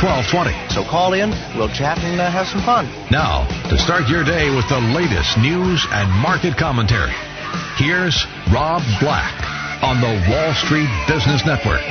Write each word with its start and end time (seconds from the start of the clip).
1220. 0.00 0.72
So 0.72 0.82
call 0.82 1.12
in, 1.12 1.28
we'll 1.56 1.68
chat 1.68 1.98
and 1.98 2.20
uh, 2.20 2.30
have 2.30 2.48
some 2.48 2.62
fun. 2.62 2.88
Now, 3.10 3.44
to 3.68 3.76
start 3.76 4.08
your 4.08 4.24
day 4.24 4.48
with 4.48 4.66
the 4.68 4.80
latest 4.96 5.36
news 5.36 5.84
and 5.92 6.08
market 6.24 6.56
commentary, 6.56 7.12
here's 7.76 8.24
Rob 8.48 8.80
Black 8.98 9.36
on 9.84 10.00
the 10.00 10.08
Wall 10.32 10.54
Street 10.54 10.88
Business 11.06 11.44
Network. 11.44 11.84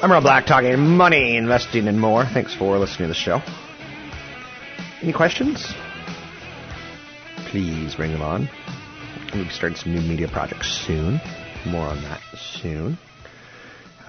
I'm 0.00 0.12
Rob 0.12 0.22
Black, 0.22 0.46
talking 0.46 0.78
money, 0.78 1.36
investing, 1.36 1.88
and 1.88 2.00
more. 2.00 2.24
Thanks 2.24 2.54
for 2.54 2.78
listening 2.78 3.08
to 3.08 3.14
the 3.14 3.18
show. 3.18 3.42
Any 5.02 5.12
questions? 5.12 5.74
Please 7.50 7.96
bring 7.96 8.12
them 8.12 8.22
on. 8.22 8.48
We'll 9.34 9.42
be 9.42 9.50
starting 9.50 9.76
some 9.76 9.94
new 9.96 10.00
media 10.00 10.28
projects 10.28 10.70
soon. 10.86 11.20
More 11.66 11.86
on 11.86 12.00
that 12.02 12.20
soon. 12.36 12.98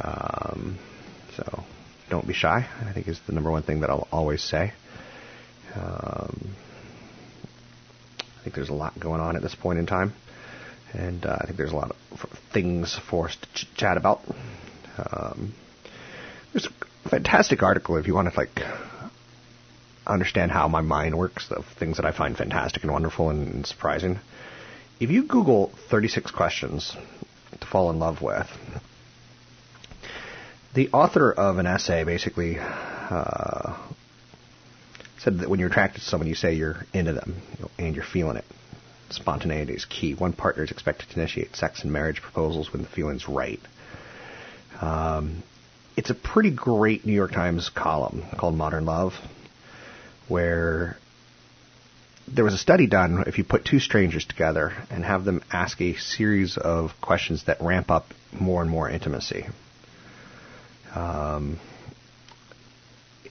Um, 0.02 0.78
so 1.36 1.64
don't 2.10 2.28
be 2.28 2.34
shy. 2.34 2.68
I 2.86 2.94
think 2.94 3.08
is 3.08 3.20
the 3.28 3.34
number 3.34 3.52
one 3.52 3.64
thing 3.64 3.82
that 3.82 3.90
I'll 3.90 4.08
always 4.12 4.42
say. 4.44 4.74
Um, 5.76 6.56
I 8.20 8.44
think 8.44 8.56
there's 8.56 8.70
a 8.70 8.74
lot 8.74 9.00
going 9.00 9.22
on 9.22 9.36
at 9.36 9.42
this 9.42 9.56
point 9.56 9.80
in 9.80 9.86
time, 9.86 10.14
and 10.94 11.26
uh, 11.26 11.38
I 11.40 11.46
think 11.46 11.58
there's 11.58 11.72
a 11.72 11.76
lot 11.76 11.92
of 12.12 12.30
things 12.52 12.98
for 13.10 13.28
us 13.28 13.36
to 13.36 13.48
ch- 13.66 13.74
chat 13.76 13.98
about. 13.98 14.22
Um, 14.98 15.54
there's 16.54 16.68
a 16.68 17.10
fantastic 17.10 17.62
article 17.62 17.98
if 17.98 18.08
you 18.08 18.16
want 18.16 18.32
to 18.34 18.38
like 18.40 18.62
understand 20.08 20.52
how 20.52 20.68
my 20.68 20.82
mind 20.82 21.18
works, 21.18 21.48
the 21.50 21.64
things 21.78 21.98
that 21.98 22.06
I 22.06 22.12
find 22.12 22.36
fantastic 22.36 22.84
and 22.84 22.92
wonderful 22.92 23.30
and 23.30 23.66
surprising. 23.66 24.20
If 25.00 25.12
you 25.12 25.24
Google 25.24 25.72
36 25.90 26.32
questions 26.32 26.96
to 27.60 27.68
fall 27.68 27.90
in 27.92 28.00
love 28.00 28.22
with, 28.22 28.48
the 30.74 30.90
author 30.90 31.32
of 31.32 31.58
an 31.58 31.66
essay 31.66 32.04
basically 32.04 32.58
uh, 32.60 33.76
said 35.20 35.40
that 35.40 35.50
when 35.50 35.60
you're 35.60 35.70
attracted 35.70 36.02
to 36.02 36.06
someone, 36.06 36.28
you 36.28 36.36
say 36.36 36.54
you're 36.54 36.86
into 36.94 37.14
them 37.14 37.36
you 37.58 37.64
know, 37.64 37.72
and 37.78 37.96
you're 37.96 38.06
feeling 38.06 38.38
it. 38.38 38.46
Spontaneity 39.10 39.74
is 39.74 39.86
key. 39.86 40.14
One 40.14 40.34
partner 40.34 40.64
is 40.64 40.72
expected 40.72 41.10
to 41.10 41.20
initiate 41.20 41.56
sex 41.56 41.84
and 41.84 41.92
marriage 41.92 42.22
proposals 42.22 42.72
when 42.72 42.84
the 42.84 42.88
feeling's 42.88 43.28
right. 43.28 43.60
Um, 44.80 45.44
it's 45.98 46.12
a 46.12 46.16
pretty 46.16 46.52
great 46.52 47.06
New 47.06 47.14
York 47.14 47.32
Times 47.32 47.70
column 47.70 48.24
called 48.38 48.56
Modern 48.56 48.86
Love, 48.86 49.14
where 50.28 50.98
there 52.28 52.46
was 52.46 52.54
a 52.54 52.60
study 52.60 52.86
done 52.86 53.24
if 53.26 53.40
you 53.40 53.44
put 53.44 53.66
two 53.66 53.80
strangers 53.80 54.26
together 54.26 54.72
and 54.92 55.04
have 55.04 55.26
them 55.26 55.42
ask 55.52 55.82
a 55.82 55.96
series 55.96 56.58
of 56.58 56.92
questions 57.02 57.46
that 57.46 57.60
ramp 57.60 57.90
up 57.90 58.06
more 58.32 58.62
and 58.62 58.70
more 58.70 58.88
intimacy. 58.88 59.48
Um, 60.96 61.60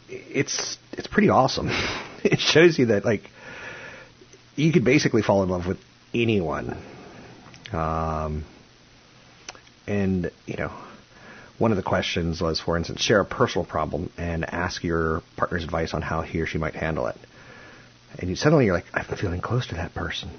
it's 0.08 0.78
it's 0.92 1.06
pretty 1.06 1.28
awesome. 1.28 1.68
it 2.24 2.40
shows 2.40 2.78
you 2.78 2.86
that 2.86 3.04
like 3.04 3.22
you 4.56 4.72
could 4.72 4.84
basically 4.84 5.22
fall 5.22 5.42
in 5.42 5.48
love 5.48 5.66
with 5.66 5.78
anyone. 6.14 6.76
Um, 7.72 8.44
and 9.86 10.30
you 10.46 10.56
know, 10.56 10.72
one 11.58 11.70
of 11.72 11.76
the 11.76 11.82
questions 11.82 12.40
was, 12.40 12.60
for 12.60 12.76
instance, 12.76 13.00
share 13.00 13.20
a 13.20 13.24
personal 13.24 13.64
problem 13.64 14.10
and 14.16 14.44
ask 14.44 14.82
your 14.84 15.22
partner's 15.36 15.64
advice 15.64 15.92
on 15.94 16.02
how 16.02 16.22
he 16.22 16.40
or 16.40 16.46
she 16.46 16.58
might 16.58 16.74
handle 16.74 17.06
it. 17.06 17.16
And 18.18 18.30
you 18.30 18.36
suddenly 18.36 18.64
you're 18.66 18.74
like, 18.74 18.86
I'm 18.94 19.04
feeling 19.16 19.40
close 19.40 19.66
to 19.68 19.74
that 19.74 19.94
person. 19.94 20.30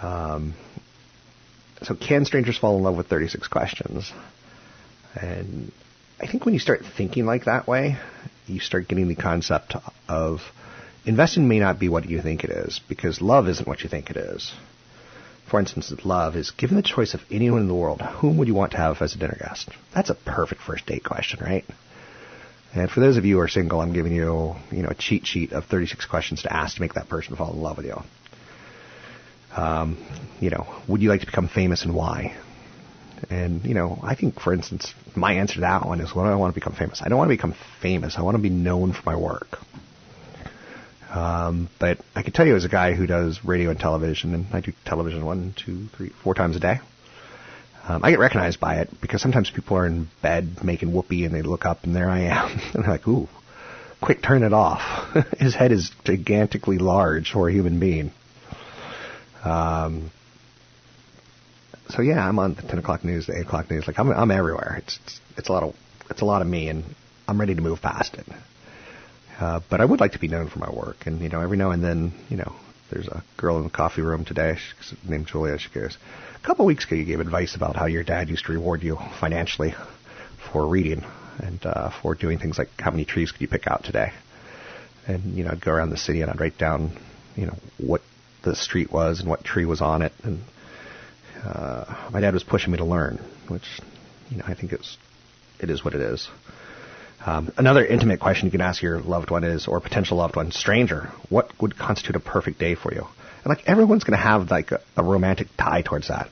Um, 0.00 0.54
so 1.82 1.94
can 1.94 2.24
strangers 2.24 2.56
fall 2.58 2.76
in 2.76 2.82
love 2.82 2.96
with 2.96 3.08
36 3.08 3.48
questions? 3.48 4.12
And 5.14 5.72
I 6.20 6.26
think 6.26 6.44
when 6.44 6.54
you 6.54 6.60
start 6.60 6.82
thinking 6.96 7.26
like 7.26 7.44
that 7.44 7.66
way, 7.66 7.96
you 8.46 8.60
start 8.60 8.88
getting 8.88 9.08
the 9.08 9.14
concept 9.14 9.74
of 10.08 10.40
investing 11.04 11.48
may 11.48 11.58
not 11.58 11.78
be 11.78 11.88
what 11.88 12.08
you 12.08 12.22
think 12.22 12.44
it 12.44 12.50
is 12.50 12.80
because 12.88 13.20
love 13.20 13.48
isn't 13.48 13.66
what 13.66 13.82
you 13.82 13.88
think 13.88 14.10
it 14.10 14.16
is. 14.16 14.52
For 15.48 15.60
instance, 15.60 15.92
love 16.04 16.34
is 16.34 16.50
given 16.52 16.76
the 16.76 16.82
choice 16.82 17.14
of 17.14 17.20
anyone 17.30 17.60
in 17.60 17.68
the 17.68 17.74
world, 17.74 18.00
whom 18.00 18.38
would 18.38 18.48
you 18.48 18.54
want 18.54 18.72
to 18.72 18.78
have 18.78 19.02
as 19.02 19.14
a 19.14 19.18
dinner 19.18 19.36
guest? 19.38 19.68
That's 19.94 20.10
a 20.10 20.14
perfect 20.14 20.62
first 20.62 20.86
date 20.86 21.04
question, 21.04 21.40
right? 21.44 21.64
And 22.74 22.90
for 22.90 23.00
those 23.00 23.18
of 23.18 23.26
you 23.26 23.36
who 23.36 23.40
are 23.42 23.48
single, 23.48 23.80
I'm 23.80 23.92
giving 23.92 24.12
you, 24.12 24.56
you 24.70 24.82
know, 24.82 24.88
a 24.88 24.94
cheat 24.94 25.26
sheet 25.26 25.52
of 25.52 25.66
36 25.66 26.06
questions 26.06 26.42
to 26.42 26.52
ask 26.52 26.76
to 26.76 26.80
make 26.80 26.94
that 26.94 27.08
person 27.08 27.36
fall 27.36 27.52
in 27.52 27.60
love 27.60 27.76
with 27.76 27.86
you. 27.86 28.00
Um, 29.54 29.98
you 30.40 30.48
know, 30.48 30.66
would 30.88 31.02
you 31.02 31.10
like 31.10 31.20
to 31.20 31.26
become 31.26 31.48
famous 31.48 31.84
and 31.84 31.94
why? 31.94 32.34
And, 33.30 33.64
you 33.64 33.74
know, 33.74 33.98
I 34.02 34.14
think, 34.14 34.40
for 34.40 34.52
instance, 34.52 34.94
my 35.14 35.34
answer 35.34 35.54
to 35.56 35.60
that 35.60 35.86
one 35.86 36.00
is, 36.00 36.14
what 36.14 36.24
do 36.24 36.30
I 36.30 36.34
want 36.34 36.54
to 36.54 36.60
become 36.60 36.74
famous? 36.74 37.00
I 37.02 37.08
don't 37.08 37.18
want 37.18 37.30
to 37.30 37.36
become 37.36 37.54
famous. 37.80 38.16
I 38.16 38.22
want 38.22 38.36
to 38.36 38.42
be 38.42 38.50
known 38.50 38.92
for 38.92 39.02
my 39.04 39.16
work. 39.16 39.58
Um, 41.10 41.68
but 41.78 41.98
I 42.14 42.22
can 42.22 42.32
tell 42.32 42.46
you 42.46 42.56
as 42.56 42.64
a 42.64 42.70
guy 42.70 42.94
who 42.94 43.06
does 43.06 43.44
radio 43.44 43.70
and 43.70 43.78
television, 43.78 44.34
and 44.34 44.46
I 44.52 44.60
do 44.60 44.72
television 44.84 45.24
one, 45.24 45.54
two, 45.56 45.88
three, 45.88 46.10
four 46.22 46.34
times 46.34 46.56
a 46.56 46.60
day, 46.60 46.80
um, 47.84 48.04
I 48.04 48.10
get 48.10 48.20
recognized 48.20 48.60
by 48.60 48.76
it 48.76 48.90
because 49.00 49.20
sometimes 49.20 49.50
people 49.50 49.76
are 49.76 49.86
in 49.86 50.08
bed 50.22 50.62
making 50.62 50.92
whoopee 50.92 51.24
and 51.24 51.34
they 51.34 51.42
look 51.42 51.66
up 51.66 51.82
and 51.82 51.94
there 51.94 52.08
I 52.08 52.20
am. 52.20 52.50
and 52.74 52.84
they're 52.84 52.92
like, 52.92 53.06
ooh, 53.08 53.28
quick, 54.00 54.22
turn 54.22 54.42
it 54.42 54.52
off. 54.52 54.80
His 55.38 55.54
head 55.54 55.72
is 55.72 55.90
gigantically 56.04 56.78
large 56.78 57.32
for 57.32 57.48
a 57.48 57.52
human 57.52 57.80
being. 57.80 58.12
Um, 59.44 60.10
so 61.94 62.02
yeah, 62.02 62.26
I'm 62.26 62.38
on 62.38 62.54
the 62.54 62.62
10 62.62 62.78
o'clock 62.78 63.04
news, 63.04 63.26
the 63.26 63.36
8 63.38 63.46
o'clock 63.46 63.70
news. 63.70 63.86
Like 63.86 63.98
I'm, 63.98 64.10
I'm 64.10 64.30
everywhere. 64.30 64.76
It's, 64.78 64.98
it's, 65.04 65.20
it's 65.36 65.48
a 65.48 65.52
lot 65.52 65.62
of, 65.62 65.74
it's 66.10 66.22
a 66.22 66.24
lot 66.24 66.40
of 66.42 66.48
me 66.48 66.68
and 66.68 66.84
I'm 67.28 67.38
ready 67.38 67.54
to 67.54 67.60
move 67.60 67.82
past 67.82 68.14
it. 68.14 68.26
Uh, 69.38 69.60
but 69.68 69.80
I 69.80 69.84
would 69.84 70.00
like 70.00 70.12
to 70.12 70.18
be 70.18 70.28
known 70.28 70.48
for 70.48 70.58
my 70.58 70.70
work. 70.70 71.06
And, 71.06 71.20
you 71.20 71.28
know, 71.28 71.40
every 71.40 71.56
now 71.56 71.70
and 71.70 71.82
then, 71.82 72.12
you 72.28 72.36
know, 72.36 72.54
there's 72.90 73.08
a 73.08 73.22
girl 73.36 73.58
in 73.58 73.64
the 73.64 73.70
coffee 73.70 74.02
room 74.02 74.24
today 74.24 74.56
she's 74.56 74.94
named 75.06 75.26
Julia. 75.26 75.58
She 75.58 75.68
goes, 75.70 75.96
a 76.34 76.46
couple 76.46 76.64
of 76.64 76.66
weeks 76.66 76.84
ago 76.84 76.96
you 76.96 77.04
gave 77.04 77.20
advice 77.20 77.56
about 77.56 77.76
how 77.76 77.86
your 77.86 78.04
dad 78.04 78.28
used 78.28 78.46
to 78.46 78.52
reward 78.52 78.82
you 78.82 78.98
financially 79.20 79.74
for 80.50 80.66
reading 80.66 81.04
and 81.38 81.64
uh, 81.64 81.90
for 82.02 82.14
doing 82.14 82.38
things 82.38 82.58
like 82.58 82.68
how 82.78 82.90
many 82.90 83.04
trees 83.04 83.32
could 83.32 83.40
you 83.40 83.48
pick 83.48 83.66
out 83.66 83.84
today. 83.84 84.12
And, 85.06 85.34
you 85.34 85.44
know, 85.44 85.50
I'd 85.50 85.60
go 85.60 85.72
around 85.72 85.90
the 85.90 85.96
city 85.96 86.22
and 86.22 86.30
I'd 86.30 86.40
write 86.40 86.58
down, 86.58 86.92
you 87.36 87.46
know, 87.46 87.56
what 87.78 88.02
the 88.42 88.54
street 88.54 88.92
was 88.92 89.20
and 89.20 89.28
what 89.28 89.44
tree 89.44 89.64
was 89.64 89.80
on 89.80 90.02
it. 90.02 90.12
And 90.22 90.42
uh, 91.44 92.10
my 92.12 92.20
dad 92.20 92.34
was 92.34 92.44
pushing 92.44 92.72
me 92.72 92.78
to 92.78 92.84
learn, 92.84 93.18
which, 93.48 93.64
you 94.30 94.36
know, 94.38 94.44
I 94.46 94.54
think 94.54 94.72
it's, 94.72 94.96
it 95.60 95.70
is 95.70 95.84
what 95.84 95.94
it 95.94 96.00
is. 96.00 96.28
Um, 97.24 97.52
another 97.56 97.84
intimate 97.86 98.18
question 98.20 98.46
you 98.46 98.50
can 98.50 98.60
ask 98.60 98.82
your 98.82 99.00
loved 99.00 99.30
one 99.30 99.44
is, 99.44 99.68
or 99.68 99.80
potential 99.80 100.16
loved 100.16 100.36
one, 100.36 100.50
stranger, 100.50 101.10
what 101.28 101.50
would 101.60 101.76
constitute 101.78 102.16
a 102.16 102.20
perfect 102.20 102.58
day 102.58 102.74
for 102.74 102.92
you? 102.92 103.06
And 103.44 103.46
like 103.46 103.64
everyone's 103.66 104.04
going 104.04 104.18
to 104.18 104.22
have 104.22 104.50
like 104.50 104.72
a, 104.72 104.80
a 104.96 105.02
romantic 105.04 105.48
tie 105.56 105.82
towards 105.82 106.08
that. 106.08 106.28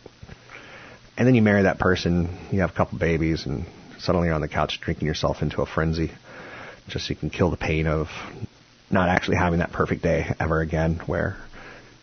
and 1.17 1.27
then 1.27 1.35
you 1.35 1.43
marry 1.43 1.63
that 1.63 1.79
person, 1.79 2.39
you 2.51 2.61
have 2.61 2.71
a 2.71 2.73
couple 2.73 2.99
babies, 2.99 3.45
and 3.47 3.67
suddenly 3.99 4.29
you're 4.29 4.35
on 4.35 4.41
the 4.41 4.49
couch 4.49 4.81
drinking 4.81 5.07
yourself 5.07 5.43
into 5.43 5.61
a 5.61 5.67
frenzy, 5.67 6.11
just 6.89 7.07
so 7.07 7.11
you 7.11 7.17
can 7.17 7.31
kill 7.31 7.51
the 7.51 7.57
pain 7.57 7.87
of 7.87 8.09
not 8.91 9.09
actually 9.09 9.37
having 9.37 9.59
that 9.59 9.71
perfect 9.71 10.03
day 10.03 10.33
ever 10.41 10.61
again, 10.61 11.01
where 11.07 11.37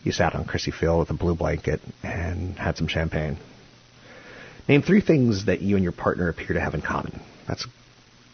you 0.04 0.12
sat 0.12 0.36
on 0.36 0.46
Crissy 0.46 0.74
Field 0.74 1.00
with 1.00 1.10
a 1.10 1.14
blue 1.14 1.36
blanket 1.36 1.82
and 2.04 2.58
had 2.58 2.78
some 2.78 2.88
champagne. 2.88 3.38
Name 4.68 4.82
three 4.82 5.02
things 5.02 5.46
that 5.46 5.62
you 5.62 5.76
and 5.76 5.84
your 5.84 5.94
partner 5.94 6.30
appear 6.30 6.54
to 6.54 6.60
have 6.60 6.74
in 6.74 6.82
common. 6.82 7.22
That's 7.48 7.66
a 7.66 7.68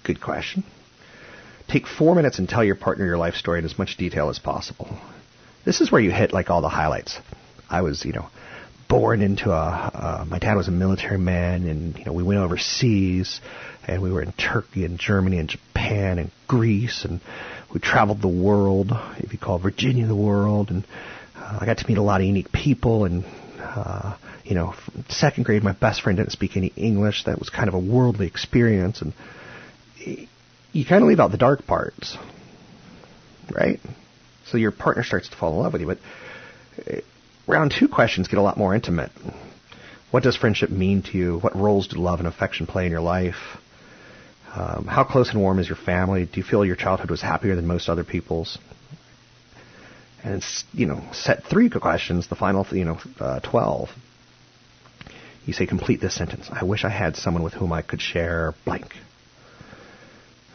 good 0.05 0.21
question. 0.21 0.63
Take 1.67 1.87
four 1.87 2.15
minutes 2.15 2.39
and 2.39 2.49
tell 2.49 2.63
your 2.63 2.75
partner 2.75 3.05
your 3.05 3.17
life 3.17 3.35
story 3.35 3.59
in 3.59 3.65
as 3.65 3.77
much 3.77 3.97
detail 3.97 4.29
as 4.29 4.39
possible. 4.39 4.87
This 5.65 5.79
is 5.79 5.91
where 5.91 6.01
you 6.01 6.11
hit 6.11 6.33
like 6.33 6.49
all 6.49 6.61
the 6.61 6.69
highlights. 6.69 7.17
I 7.69 7.81
was, 7.81 8.03
you 8.03 8.13
know, 8.13 8.27
born 8.89 9.21
into 9.21 9.49
a. 9.51 9.55
Uh, 9.55 10.25
my 10.27 10.39
dad 10.39 10.55
was 10.55 10.67
a 10.67 10.71
military 10.71 11.17
man, 11.17 11.67
and 11.67 11.97
you 11.97 12.05
know 12.05 12.13
we 12.13 12.23
went 12.23 12.39
overseas, 12.39 13.39
and 13.87 14.01
we 14.01 14.11
were 14.11 14.21
in 14.21 14.31
Turkey 14.33 14.85
and 14.85 14.99
Germany 14.99 15.39
and 15.39 15.49
Japan 15.49 16.19
and 16.19 16.31
Greece, 16.47 17.05
and 17.05 17.21
we 17.73 17.79
traveled 17.79 18.21
the 18.21 18.27
world. 18.27 18.91
If 19.17 19.33
you 19.33 19.39
call 19.39 19.57
Virginia 19.57 20.05
the 20.05 20.15
world, 20.15 20.69
and 20.69 20.85
I 21.59 21.65
got 21.65 21.79
to 21.79 21.87
meet 21.87 21.97
a 21.97 22.01
lot 22.01 22.21
of 22.21 22.27
unique 22.27 22.51
people, 22.51 23.05
and 23.05 23.23
uh, 23.59 24.17
you 24.43 24.55
know, 24.55 24.75
second 25.09 25.43
grade, 25.43 25.63
my 25.63 25.73
best 25.73 26.01
friend 26.01 26.17
didn't 26.17 26.31
speak 26.31 26.57
any 26.57 26.71
English. 26.75 27.25
That 27.25 27.39
was 27.39 27.49
kind 27.49 27.67
of 27.67 27.73
a 27.73 27.79
worldly 27.79 28.27
experience, 28.27 29.01
and 29.01 29.13
you 30.73 30.85
kind 30.85 31.01
of 31.01 31.07
leave 31.07 31.19
out 31.19 31.31
the 31.31 31.37
dark 31.37 31.65
parts, 31.65 32.17
right? 33.51 33.79
So 34.47 34.57
your 34.57 34.71
partner 34.71 35.03
starts 35.03 35.29
to 35.29 35.35
fall 35.35 35.53
in 35.53 35.59
love 35.59 35.73
with 35.73 35.81
you. 35.81 35.87
But 35.87 35.97
uh, 36.91 37.01
round 37.47 37.73
two 37.77 37.87
questions 37.87 38.27
get 38.27 38.37
a 38.37 38.41
lot 38.41 38.57
more 38.57 38.75
intimate. 38.75 39.11
What 40.11 40.23
does 40.23 40.35
friendship 40.35 40.69
mean 40.69 41.01
to 41.03 41.17
you? 41.17 41.39
What 41.39 41.55
roles 41.55 41.87
do 41.87 41.97
love 41.97 42.19
and 42.19 42.27
affection 42.27 42.67
play 42.67 42.85
in 42.85 42.91
your 42.91 43.01
life? 43.01 43.57
Um, 44.53 44.85
how 44.85 45.03
close 45.03 45.31
and 45.31 45.41
warm 45.41 45.57
is 45.57 45.67
your 45.67 45.77
family? 45.77 46.25
Do 46.25 46.39
you 46.39 46.43
feel 46.43 46.63
your 46.63 46.75
childhood 46.75 47.09
was 47.09 47.21
happier 47.21 47.55
than 47.55 47.65
most 47.65 47.89
other 47.89 48.03
people's? 48.03 48.59
And 50.23 50.35
it's, 50.35 50.63
you 50.73 50.85
know, 50.85 51.03
set 51.11 51.43
three 51.43 51.69
questions, 51.69 52.27
the 52.27 52.35
final, 52.35 52.65
you 52.71 52.85
know, 52.85 52.99
uh, 53.19 53.39
12. 53.41 53.89
You 55.45 55.53
say, 55.53 55.65
complete 55.65 55.99
this 55.99 56.15
sentence. 56.15 56.47
I 56.49 56.63
wish 56.63 56.85
I 56.85 56.89
had 56.89 57.17
someone 57.17 57.43
with 57.43 57.53
whom 57.53 57.73
I 57.73 57.81
could 57.81 58.01
share 58.01 58.53
blank. 58.63 58.93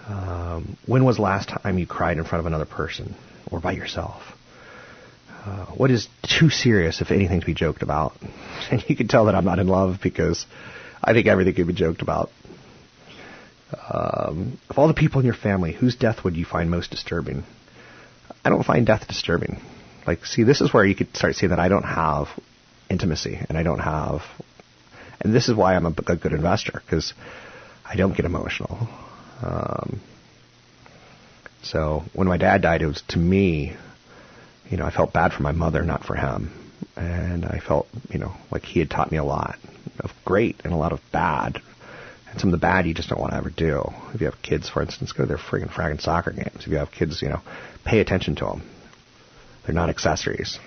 Um, 0.07 0.79
when 0.87 1.05
was 1.05 1.19
last 1.19 1.51
time 1.51 1.79
you 1.79 1.87
cried 1.87 2.17
in 2.17 2.25
front 2.25 2.41
of 2.41 2.47
another 2.47 2.65
person 2.65 3.15
or 3.51 3.61
by 3.61 3.73
yourself? 3.73 4.23
Uh, 5.45 5.67
what 5.77 5.91
is 5.91 6.09
too 6.23 6.49
serious, 6.49 7.03
if 7.03 7.11
anything, 7.11 7.41
to 7.41 7.47
be 7.47 7.55
joked 7.55 7.83
about? 7.83 8.15
And 8.71 8.85
you 8.87 8.97
can 8.97 9.09
tell 9.09 9.27
that 9.27 9.35
I'm 9.35 9.47
not 9.47 9.59
in 9.59 9.67
love 9.67 9.97
because 10.03 10.45
I 11.03 11.15
think 11.15 11.27
everything 11.27 11.55
can 11.55 11.67
be 11.67 11.73
joked 11.73 12.03
about. 12.03 12.31
Um, 13.91 14.59
of 14.69 14.79
all 14.79 14.89
the 14.89 14.95
people 14.95 15.21
in 15.21 15.25
your 15.25 15.35
family, 15.35 15.73
whose 15.73 15.97
death 15.97 16.23
would 16.25 16.37
you 16.37 16.45
find 16.45 16.71
most 16.71 16.91
disturbing? 16.91 17.45
I 18.45 18.51
don't 18.51 18.65
find 18.65 18.87
death 18.87 19.07
disturbing. 19.07 19.61
Like, 20.07 20.25
see, 20.25 20.43
this 20.43 20.61
is 20.61 20.73
where 20.73 20.85
you 20.85 20.95
could 20.95 21.15
start 21.17 21.37
seeing 21.37 21.51
that 21.51 21.59
I 21.59 21.69
don't 21.69 21.85
have 21.85 22.29
intimacy 22.89 23.39
and 23.49 23.59
I 23.59 23.63
don't 23.63 23.81
have, 23.81 24.23
and 25.21 25.35
this 25.35 25.49
is 25.49 25.55
why 25.55 25.75
I'm 25.75 25.87
a, 25.87 25.95
a 26.07 26.17
good 26.17 26.33
investor 26.33 26.83
because 26.85 27.13
I 27.85 27.97
don't 27.97 28.17
get 28.17 28.25
emotional. 28.25 28.89
Um, 29.43 30.01
so 31.63 32.05
when 32.15 32.29
my 32.29 32.37
dad 32.37 32.63
died, 32.63 32.83
it 32.83 32.87
was 32.87 33.03
to 33.09 33.19
me, 33.19 33.77
you 34.71 34.77
know, 34.77 34.85
I 34.85 34.91
felt 34.91 35.13
bad 35.13 35.33
for 35.33 35.43
my 35.43 35.53
mother, 35.53 35.83
not 35.83 36.05
for 36.05 36.15
him. 36.15 36.51
And 36.97 37.45
I 37.45 37.61
felt, 37.61 37.87
you 38.11 38.19
know, 38.19 38.35
like 38.51 38.65
he 38.65 38.81
had 38.81 38.91
taught 38.91 39.11
me 39.11 39.19
a 39.19 39.25
lot 39.25 39.59
of 40.01 40.13
great 40.25 40.61
and 40.65 40.73
a 40.73 40.77
lot 40.77 40.93
of 40.93 41.01
bad. 41.13 41.61
And 42.31 42.41
some 42.41 42.53
of 42.53 42.61
the 42.61 42.65
bad 42.65 42.87
you 42.87 42.95
just 42.95 43.09
don't 43.09 43.21
want 43.21 43.33
to 43.33 43.39
ever 43.39 43.51
do. 43.51 43.85
If 44.13 44.21
you 44.21 44.27
have 44.27 44.41
kids, 44.43 44.69
for 44.69 44.83
instance, 44.83 45.13
go 45.13 45.25
to 45.25 45.29
their 45.29 45.39
friggin' 45.39 45.71
fragging 45.71 46.01
soccer 46.01 46.33
games. 46.33 46.61
If 46.61 46.69
you 46.69 46.77
have 46.77 46.91
kids, 46.91 47.23
you 47.23 47.29
know, 47.29 47.41
pay 47.85 48.01
attention 48.01 48.37
to 48.37 48.45
them. 48.45 48.63
They're 49.65 49.75
not 49.75 49.89
accessories. 49.91 50.59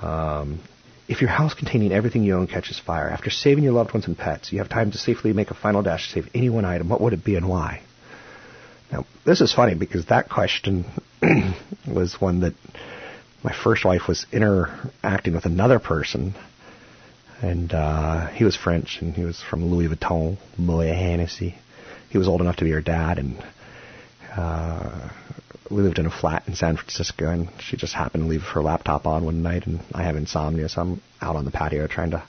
Um, 0.00 0.60
if 1.08 1.20
your 1.20 1.30
house 1.30 1.54
containing 1.54 1.92
everything 1.92 2.22
you 2.22 2.36
own 2.36 2.46
catches 2.46 2.78
fire, 2.78 3.08
after 3.08 3.30
saving 3.30 3.64
your 3.64 3.72
loved 3.72 3.92
ones 3.92 4.06
and 4.06 4.16
pets, 4.16 4.52
you 4.52 4.58
have 4.58 4.68
time 4.68 4.90
to 4.92 4.98
safely 4.98 5.32
make 5.32 5.50
a 5.50 5.54
final 5.54 5.82
dash 5.82 6.08
to 6.08 6.12
save 6.12 6.30
any 6.34 6.48
one 6.48 6.64
item, 6.64 6.88
what 6.88 7.00
would 7.00 7.12
it 7.12 7.24
be 7.24 7.36
and 7.36 7.48
why? 7.48 7.82
Now, 8.90 9.06
this 9.24 9.40
is 9.40 9.52
funny 9.52 9.74
because 9.74 10.06
that 10.06 10.28
question 10.28 10.84
was 11.86 12.20
one 12.20 12.40
that 12.40 12.54
my 13.42 13.52
first 13.52 13.84
wife 13.84 14.02
was 14.06 14.26
interacting 14.32 15.34
with 15.34 15.46
another 15.46 15.78
person, 15.78 16.34
and 17.42 17.72
uh, 17.72 18.28
he 18.28 18.44
was 18.44 18.56
French 18.56 18.98
and 19.00 19.14
he 19.14 19.24
was 19.24 19.42
from 19.42 19.66
Louis 19.66 19.88
Vuitton, 19.88 20.38
Moët 20.58 20.94
Hennessy. 20.94 21.56
He 22.10 22.18
was 22.18 22.28
old 22.28 22.40
enough 22.40 22.56
to 22.56 22.64
be 22.64 22.70
her 22.70 22.80
dad, 22.80 23.18
and 23.18 23.42
uh, 24.36 25.08
we 25.70 25.82
lived 25.82 25.98
in 25.98 26.06
a 26.06 26.10
flat 26.10 26.44
in 26.46 26.54
San 26.54 26.76
Francisco, 26.76 27.28
and 27.28 27.48
she 27.60 27.76
just 27.76 27.94
happened 27.94 28.24
to 28.24 28.28
leave 28.28 28.42
her 28.42 28.62
laptop 28.62 29.06
on 29.06 29.24
one 29.24 29.42
night, 29.42 29.66
and 29.66 29.80
I 29.94 30.04
have 30.04 30.16
insomnia, 30.16 30.68
so 30.68 30.80
I'm 30.82 31.02
out 31.20 31.36
on 31.36 31.44
the 31.44 31.50
patio 31.50 31.86
trying 31.86 32.12
to 32.12 32.22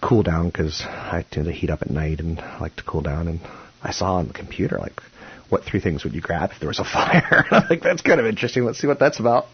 cool 0.00 0.22
down 0.22 0.48
because 0.48 0.82
I 0.82 1.24
tend 1.30 1.46
to 1.46 1.52
heat 1.52 1.70
up 1.70 1.82
at 1.82 1.90
night 1.90 2.20
and 2.20 2.38
I 2.40 2.58
like 2.60 2.76
to 2.76 2.82
cool 2.82 3.02
down. 3.02 3.28
And 3.28 3.40
I 3.82 3.90
saw 3.92 4.16
on 4.16 4.28
the 4.28 4.34
computer 4.34 4.78
like, 4.78 5.00
what 5.48 5.64
three 5.64 5.80
things 5.80 6.04
would 6.04 6.14
you 6.14 6.20
grab 6.20 6.50
if 6.52 6.60
there 6.60 6.68
was 6.68 6.78
a 6.78 6.84
fire? 6.84 7.44
I'm 7.50 7.64
like, 7.68 7.82
that's 7.82 8.02
kind 8.02 8.20
of 8.20 8.26
interesting. 8.26 8.64
Let's 8.64 8.78
see 8.78 8.86
what 8.86 8.98
that's 8.98 9.20
about. 9.20 9.46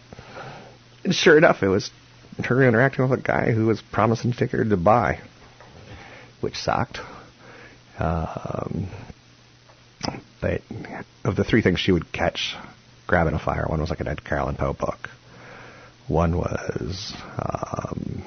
And 1.03 1.13
sure 1.13 1.37
enough, 1.37 1.63
it 1.63 1.67
was 1.67 1.91
her 2.43 2.63
interacting 2.63 3.07
with 3.07 3.19
a 3.19 3.21
guy 3.21 3.51
who 3.51 3.65
was 3.65 3.81
promising 3.81 4.31
to 4.31 4.37
take 4.37 4.51
her 4.51 4.63
to 4.63 4.77
Dubai, 4.77 5.19
which 6.41 6.55
sucked. 6.55 6.99
Um, 7.99 8.87
but 10.41 10.61
of 11.23 11.35
the 11.35 11.43
three 11.43 11.61
things 11.61 11.79
she 11.79 11.91
would 11.91 12.11
catch 12.11 12.55
grabbing 13.07 13.33
a 13.33 13.39
fire, 13.39 13.65
one 13.67 13.79
was 13.79 13.89
like 13.89 13.99
an 13.99 14.07
Edgar 14.07 14.35
Allan 14.35 14.55
Poe 14.55 14.73
book. 14.73 15.09
One 16.07 16.37
was, 16.37 17.13
um, 17.37 18.23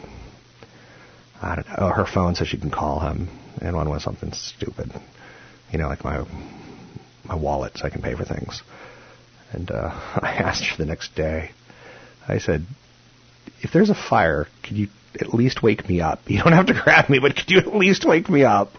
I 1.43 1.57
don't 1.57 1.69
know, 1.69 1.89
her 1.89 2.07
phone 2.07 2.35
so 2.35 2.45
she 2.45 2.57
can 2.57 2.71
call 2.71 3.01
him, 3.01 3.29
and 3.61 3.77
one 3.77 3.91
was 3.91 4.03
something 4.03 4.33
stupid, 4.33 4.93
you 5.71 5.79
know, 5.79 5.89
like 5.89 6.05
my 6.05 6.25
my 7.25 7.35
wallet 7.35 7.77
so 7.77 7.85
I 7.85 7.91
can 7.91 8.03
pay 8.03 8.15
for 8.15 8.25
things. 8.25 8.63
And 9.53 9.71
uh, 9.71 9.91
I 10.23 10.37
asked 10.39 10.65
her 10.65 10.77
the 10.77 10.87
next 10.87 11.15
day. 11.15 11.51
I 12.29 12.39
said, 12.39 12.65
"If 13.61 13.73
there's 13.73 13.91
a 13.91 13.95
fire, 13.95 14.47
could 14.63 14.77
you 14.77 14.89
at 15.21 15.33
least 15.33 15.63
wake 15.63 15.89
me 15.89 16.01
up? 16.01 16.21
You 16.29 16.43
don't 16.43 16.53
have 16.53 16.67
to 16.67 16.75
grab 16.75 17.09
me, 17.09 17.19
but 17.19 17.37
could 17.37 17.51
you 17.51 17.59
at 17.59 17.75
least 17.75 18.05
wake 18.05 18.29
me 18.29 18.45
up?" 18.45 18.73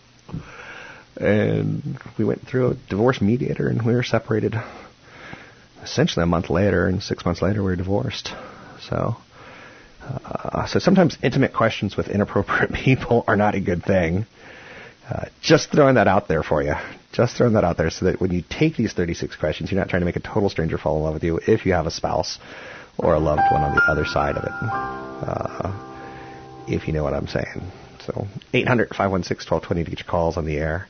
And 1.19 1.97
we 2.17 2.25
went 2.25 2.47
through 2.47 2.71
a 2.71 2.73
divorce 2.89 3.21
mediator, 3.21 3.67
and 3.67 3.81
we 3.81 3.93
were 3.93 4.03
separated 4.03 4.55
essentially 5.83 6.23
a 6.23 6.27
month 6.27 6.49
later, 6.49 6.87
and 6.87 7.01
six 7.01 7.25
months 7.25 7.41
later 7.41 7.61
we 7.63 7.71
were 7.71 7.75
divorced. 7.75 8.33
So, 8.81 9.15
uh, 10.03 10.67
so 10.67 10.79
sometimes 10.79 11.17
intimate 11.23 11.53
questions 11.53 11.97
with 11.97 12.07
inappropriate 12.07 12.73
people 12.85 13.23
are 13.27 13.35
not 13.35 13.55
a 13.55 13.61
good 13.61 13.83
thing. 13.83 14.25
Uh, 15.09 15.25
just 15.41 15.71
throwing 15.71 15.95
that 15.95 16.07
out 16.07 16.27
there 16.27 16.43
for 16.43 16.61
you. 16.61 16.75
Just 17.13 17.37
throwing 17.37 17.53
that 17.53 17.63
out 17.63 17.77
there 17.77 17.89
so 17.89 18.05
that 18.05 18.19
when 18.19 18.31
you 18.31 18.43
take 18.47 18.75
these 18.75 18.93
36 18.93 19.37
questions, 19.37 19.71
you're 19.71 19.79
not 19.79 19.89
trying 19.89 20.01
to 20.01 20.05
make 20.05 20.17
a 20.17 20.21
total 20.21 20.49
stranger 20.49 20.77
fall 20.77 20.97
in 20.97 21.03
love 21.03 21.13
with 21.13 21.23
you 21.23 21.39
if 21.47 21.65
you 21.65 21.73
have 21.73 21.87
a 21.87 21.91
spouse 21.91 22.37
or 22.97 23.13
a 23.13 23.19
loved 23.19 23.41
one 23.51 23.63
on 23.63 23.75
the 23.75 23.81
other 23.83 24.05
side 24.05 24.35
of 24.35 24.43
it. 24.43 24.51
Uh, 24.51 25.83
if 26.67 26.87
you 26.87 26.93
know 26.93 27.03
what 27.03 27.13
I'm 27.13 27.27
saying. 27.27 27.71
So 28.05 28.27
800 28.53 28.89
516 28.89 29.49
1220 29.49 29.83
to 29.83 29.89
get 29.89 29.99
your 29.99 30.09
calls 30.09 30.37
on 30.37 30.45
the 30.45 30.57
air. 30.57 30.87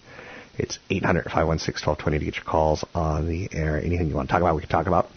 It's 0.58 0.80
800 0.90 1.26
516 1.26 1.88
1220 1.88 2.20
to 2.20 2.26
get 2.26 2.36
your 2.36 2.46
calls 2.46 2.84
on 2.96 3.28
the 3.28 3.50
air. 3.52 3.78
Anything 3.78 4.08
you 4.08 4.16
want 4.16 4.30
to 4.30 4.32
talk 4.32 4.42
about, 4.42 4.56
we 4.56 4.62
can 4.62 4.70
talk 4.70 4.88
about. 4.88 5.08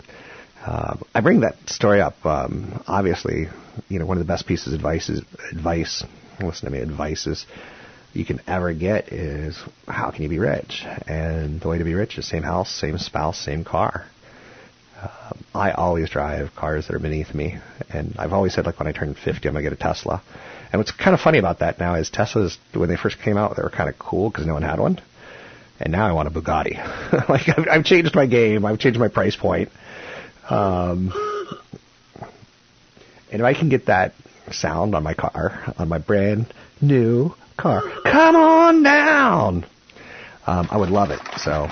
Uh, 0.64 0.96
I 1.14 1.20
bring 1.20 1.40
that 1.40 1.56
story 1.66 2.00
up. 2.00 2.14
Um, 2.24 2.82
obviously, 2.86 3.48
you 3.88 3.98
know, 3.98 4.06
one 4.06 4.18
of 4.18 4.26
the 4.26 4.30
best 4.30 4.46
pieces 4.46 4.74
of 4.74 4.80
advice 4.80 5.08
is 5.08 5.22
advice. 5.52 6.04
Listen 6.42 6.66
to 6.66 6.70
me, 6.70 6.78
advice 6.78 7.26
is 7.26 7.46
you 8.12 8.24
can 8.24 8.40
ever 8.46 8.72
get 8.74 9.12
is 9.12 9.58
how 9.86 10.10
can 10.10 10.22
you 10.22 10.28
be 10.28 10.38
rich? 10.38 10.84
And 11.06 11.60
the 11.60 11.68
way 11.68 11.78
to 11.78 11.84
be 11.84 11.94
rich 11.94 12.18
is 12.18 12.26
same 12.26 12.42
house, 12.42 12.70
same 12.70 12.98
spouse, 12.98 13.38
same 13.38 13.64
car. 13.64 14.06
Uh, 15.00 15.08
I 15.54 15.72
always 15.72 16.10
drive 16.10 16.54
cars 16.54 16.86
that 16.86 16.94
are 16.94 17.00
beneath 17.00 17.34
me, 17.34 17.58
and 17.92 18.14
I've 18.18 18.32
always 18.32 18.54
said 18.54 18.66
like 18.66 18.78
when 18.78 18.86
I 18.86 18.92
turn 18.92 19.14
50, 19.14 19.48
I'm 19.48 19.54
gonna 19.54 19.62
get 19.62 19.72
a 19.72 19.76
Tesla. 19.76 20.22
And 20.72 20.78
what's 20.78 20.92
kind 20.92 21.14
of 21.14 21.20
funny 21.20 21.38
about 21.38 21.58
that 21.60 21.78
now 21.78 21.94
is 21.96 22.10
Teslas, 22.10 22.56
when 22.72 22.88
they 22.88 22.96
first 22.96 23.20
came 23.20 23.36
out, 23.36 23.56
they 23.56 23.62
were 23.62 23.70
kind 23.70 23.88
of 23.88 23.98
cool 23.98 24.30
because 24.30 24.46
no 24.46 24.54
one 24.54 24.62
had 24.62 24.78
one. 24.78 25.00
And 25.80 25.92
now 25.92 26.06
I 26.06 26.12
want 26.12 26.28
a 26.28 26.30
Bugatti. 26.30 26.76
like 27.28 27.48
I've, 27.48 27.66
I've 27.68 27.84
changed 27.84 28.14
my 28.14 28.26
game. 28.26 28.64
I've 28.64 28.78
changed 28.78 29.00
my 29.00 29.08
price 29.08 29.34
point. 29.34 29.70
Um, 30.48 31.12
and 33.32 33.40
if 33.40 33.44
I 33.44 33.54
can 33.54 33.68
get 33.68 33.86
that 33.86 34.14
sound 34.52 34.94
on 34.94 35.02
my 35.02 35.14
car, 35.14 35.74
on 35.78 35.88
my 35.88 35.98
brand 35.98 36.52
new 36.80 37.34
car, 37.56 37.82
come 38.04 38.36
on 38.36 38.82
down. 38.82 39.66
Um, 40.46 40.68
I 40.70 40.76
would 40.76 40.90
love 40.90 41.10
it. 41.10 41.20
So, 41.38 41.68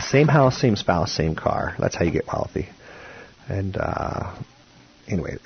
same 0.00 0.28
house, 0.28 0.60
same 0.60 0.76
spouse, 0.76 1.12
same 1.12 1.34
car. 1.34 1.74
That's 1.78 1.94
how 1.94 2.04
you 2.04 2.10
get 2.10 2.26
wealthy. 2.26 2.68
And 3.48 3.76
uh, 3.76 4.34
anyway, 5.08 5.36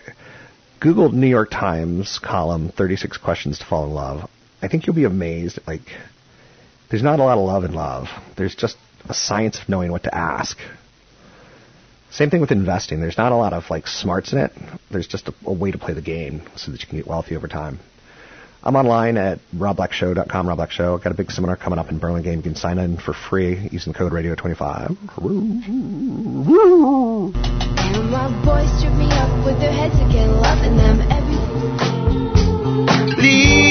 Google 0.80 1.10
New 1.10 1.26
York 1.26 1.50
Times 1.50 2.20
column 2.22 2.70
36 2.70 3.16
questions 3.18 3.58
to 3.58 3.64
fall 3.64 3.84
in 3.84 3.90
love. 3.90 4.30
I 4.62 4.68
think 4.68 4.86
you'll 4.86 4.96
be 4.96 5.04
amazed. 5.04 5.58
Like, 5.66 5.82
there's 6.90 7.02
not 7.02 7.20
a 7.20 7.24
lot 7.24 7.38
of 7.38 7.44
love 7.44 7.64
in 7.64 7.72
love. 7.72 8.06
There's 8.36 8.54
just 8.54 8.76
a 9.08 9.14
science 9.14 9.60
of 9.60 9.68
knowing 9.68 9.90
what 9.90 10.04
to 10.04 10.14
ask. 10.14 10.58
Same 12.10 12.30
thing 12.30 12.40
with 12.40 12.50
investing. 12.50 13.00
There's 13.00 13.18
not 13.18 13.32
a 13.32 13.36
lot 13.36 13.52
of 13.52 13.64
like 13.70 13.86
smarts 13.86 14.32
in 14.32 14.38
it. 14.38 14.52
There's 14.90 15.06
just 15.06 15.28
a, 15.28 15.34
a 15.44 15.52
way 15.52 15.70
to 15.70 15.78
play 15.78 15.94
the 15.94 16.02
game 16.02 16.42
so 16.56 16.72
that 16.72 16.80
you 16.80 16.88
can 16.88 16.98
get 16.98 17.06
wealthy 17.06 17.36
over 17.36 17.48
time. 17.48 17.80
I'm 18.62 18.74
online 18.76 19.16
at 19.16 19.38
robblackshow.com, 19.54 20.46
robblackshow. 20.46 20.94
I've 20.96 21.02
got 21.02 21.12
a 21.12 21.14
big 21.14 21.30
seminar 21.30 21.56
coming 21.56 21.78
up 21.78 21.90
in 21.90 21.98
Burlingame. 21.98 22.36
You 22.36 22.42
can 22.42 22.54
sign 22.56 22.78
in 22.78 22.96
for 22.96 23.12
free 23.14 23.68
using 23.70 23.92
code 23.92 24.12
radio25. 24.12 24.96
And 27.94 28.10
my 28.10 28.44
boys 28.44 28.70
strip 28.78 28.92
me 28.94 29.10
up 29.12 29.44
with 29.44 29.60
their 29.60 29.72
heads 29.72 29.94
again, 29.94 30.36
loving 30.40 30.76
them 30.76 31.00
every 31.10 31.38
bleeding. 33.14 33.67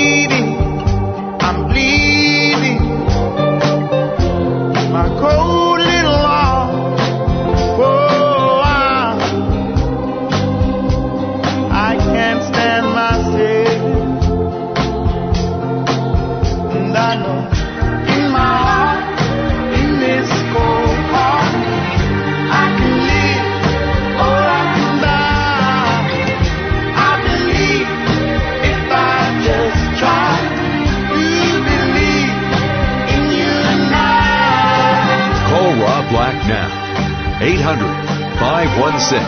800 37.68 38.40
516 38.40 39.20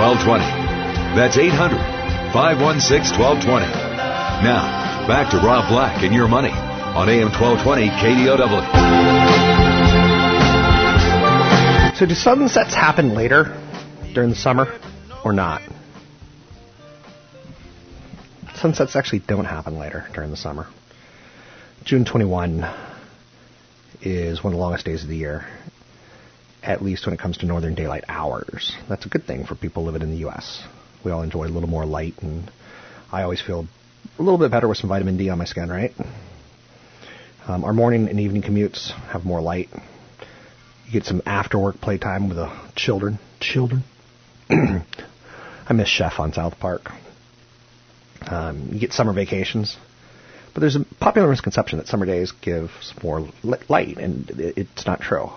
1220. 0.00 0.40
That's 1.12 1.36
800 1.36 1.76
516 2.32 3.20
1220. 3.20 3.68
Now, 4.40 5.04
back 5.06 5.30
to 5.32 5.36
Rob 5.36 5.68
Black 5.68 6.02
and 6.02 6.14
your 6.14 6.26
money 6.26 6.52
on 6.52 7.10
AM 7.10 7.28
1220 7.28 7.90
KDOW. 8.00 8.64
So, 11.98 12.06
do 12.06 12.14
sunsets 12.14 12.72
happen 12.72 13.14
later 13.14 13.54
during 14.14 14.30
the 14.30 14.36
summer 14.36 14.80
or 15.22 15.34
not? 15.34 15.60
Sunsets 18.54 18.96
actually 18.96 19.18
don't 19.18 19.44
happen 19.44 19.76
later 19.78 20.08
during 20.14 20.30
the 20.30 20.38
summer. 20.38 20.66
June 21.84 22.06
21 22.06 22.66
is 24.00 24.42
one 24.42 24.54
of 24.54 24.56
the 24.56 24.62
longest 24.62 24.86
days 24.86 25.02
of 25.02 25.10
the 25.10 25.16
year, 25.16 25.44
at 26.66 26.82
least 26.82 27.06
when 27.06 27.14
it 27.14 27.20
comes 27.20 27.38
to 27.38 27.46
northern 27.46 27.74
daylight 27.74 28.04
hours. 28.08 28.76
That's 28.88 29.06
a 29.06 29.08
good 29.08 29.24
thing 29.24 29.46
for 29.46 29.54
people 29.54 29.84
living 29.84 30.02
in 30.02 30.10
the 30.10 30.18
U.S. 30.18 30.62
We 31.04 31.12
all 31.12 31.22
enjoy 31.22 31.44
a 31.44 31.48
little 31.48 31.68
more 31.68 31.86
light, 31.86 32.14
and 32.20 32.50
I 33.12 33.22
always 33.22 33.40
feel 33.40 33.66
a 34.18 34.22
little 34.22 34.38
bit 34.38 34.50
better 34.50 34.66
with 34.66 34.78
some 34.78 34.88
vitamin 34.88 35.16
D 35.16 35.30
on 35.30 35.38
my 35.38 35.44
skin, 35.44 35.68
right? 35.68 35.92
Um, 37.46 37.64
our 37.64 37.72
morning 37.72 38.08
and 38.08 38.18
evening 38.18 38.42
commutes 38.42 38.90
have 39.10 39.24
more 39.24 39.40
light. 39.40 39.68
You 40.86 40.92
get 40.92 41.04
some 41.04 41.22
after 41.24 41.58
work 41.58 41.80
playtime 41.80 42.28
with 42.28 42.36
the 42.36 42.52
children. 42.74 43.20
Children. 43.40 43.84
I 44.50 45.72
miss 45.72 45.88
Chef 45.88 46.18
on 46.18 46.32
South 46.32 46.58
Park. 46.58 46.90
Um, 48.22 48.70
you 48.72 48.80
get 48.80 48.92
summer 48.92 49.12
vacations. 49.12 49.76
But 50.54 50.60
there's 50.60 50.76
a 50.76 50.84
popular 50.98 51.28
misconception 51.28 51.78
that 51.78 51.86
summer 51.86 52.06
days 52.06 52.32
give 52.32 52.70
more 53.02 53.28
light, 53.68 53.98
and 53.98 54.30
it's 54.30 54.86
not 54.86 55.00
true. 55.00 55.30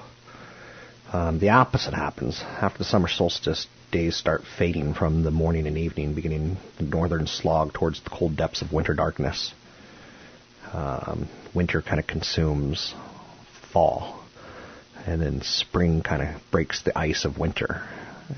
Um, 1.12 1.40
the 1.40 1.50
opposite 1.50 1.96
happens. 1.96 2.40
After 2.62 2.78
the 2.78 2.84
summer 2.84 3.08
solstice, 3.08 3.66
days 3.92 4.16
start 4.16 4.44
fading 4.60 4.94
from 4.94 5.24
the 5.24 5.32
morning 5.32 5.66
and 5.66 5.76
evening, 5.76 6.14
beginning 6.14 6.58
the 6.78 6.84
northern 6.84 7.26
slog 7.26 7.74
towards 7.74 8.02
the 8.02 8.12
cold 8.12 8.38
depths 8.38 8.62
of 8.62 8.72
winter 8.72 8.94
darkness. 8.94 9.54
Um, 10.72 11.28
winter 11.56 11.82
kind 11.82 12.00
of 12.00 12.06
consumes 12.06 12.94
fall, 13.74 14.20
and 15.08 15.20
then 15.20 15.42
spring 15.42 16.04
kind 16.04 16.22
of 16.22 16.52
breaks 16.52 16.84
the 16.84 16.96
ice 16.96 17.26
of 17.26 17.40
winter, 17.40 17.82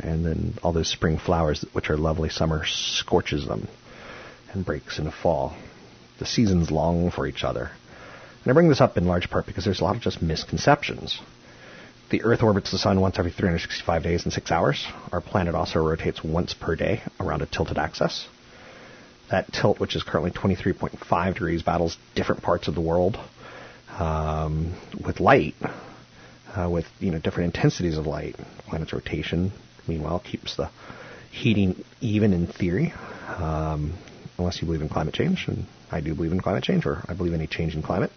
and 0.01 0.25
then 0.25 0.53
all 0.63 0.71
those 0.71 0.87
spring 0.87 1.17
flowers, 1.17 1.65
which 1.73 1.89
are 1.89 1.97
lovely, 1.97 2.29
summer 2.29 2.63
scorches 2.65 3.45
them 3.45 3.67
and 4.53 4.65
breaks 4.65 4.97
into 4.97 5.11
fall. 5.11 5.57
The 6.19 6.25
seasons 6.25 6.71
long 6.71 7.11
for 7.11 7.27
each 7.27 7.43
other. 7.43 7.69
And 8.43 8.51
I 8.51 8.53
bring 8.53 8.69
this 8.69 8.79
up 8.79 8.97
in 8.97 9.05
large 9.07 9.29
part 9.29 9.45
because 9.45 9.65
there's 9.65 9.81
a 9.81 9.83
lot 9.83 9.97
of 9.97 10.01
just 10.01 10.21
misconceptions. 10.21 11.19
The 12.11 12.23
Earth 12.23 12.43
orbits 12.43 12.71
the 12.71 12.77
Sun 12.77 12.99
once 12.99 13.17
every 13.17 13.31
365 13.31 14.03
days 14.03 14.25
and 14.25 14.33
6 14.33 14.51
hours. 14.51 14.85
Our 15.13 15.21
planet 15.21 15.55
also 15.55 15.79
rotates 15.79 16.21
once 16.21 16.53
per 16.53 16.75
day 16.75 17.01
around 17.21 17.41
a 17.41 17.45
tilted 17.45 17.77
axis. 17.77 18.27
That 19.29 19.51
tilt, 19.53 19.79
which 19.79 19.95
is 19.95 20.03
currently 20.03 20.31
23.5 20.31 21.33
degrees, 21.33 21.63
battles 21.63 21.97
different 22.13 22.43
parts 22.43 22.67
of 22.67 22.75
the 22.75 22.81
world 22.81 23.17
um, 23.97 24.75
with 25.05 25.21
light, 25.21 25.55
uh, 26.53 26.69
with 26.69 26.85
you 26.99 27.11
know 27.11 27.19
different 27.19 27.55
intensities 27.55 27.97
of 27.97 28.05
light. 28.07 28.35
Planet's 28.67 28.91
rotation, 28.91 29.53
meanwhile, 29.87 30.19
keeps 30.19 30.57
the 30.57 30.69
heating 31.31 31.81
even 32.01 32.33
in 32.33 32.45
theory, 32.45 32.93
um, 33.37 33.93
unless 34.37 34.61
you 34.61 34.65
believe 34.65 34.81
in 34.81 34.89
climate 34.89 35.13
change, 35.13 35.45
and 35.47 35.65
I 35.89 36.01
do 36.01 36.13
believe 36.13 36.33
in 36.33 36.41
climate 36.41 36.65
change, 36.65 36.85
or 36.85 37.05
I 37.07 37.13
believe 37.13 37.31
in 37.31 37.39
any 37.39 37.47
change 37.47 37.73
in 37.73 37.81
climate. 37.81 38.11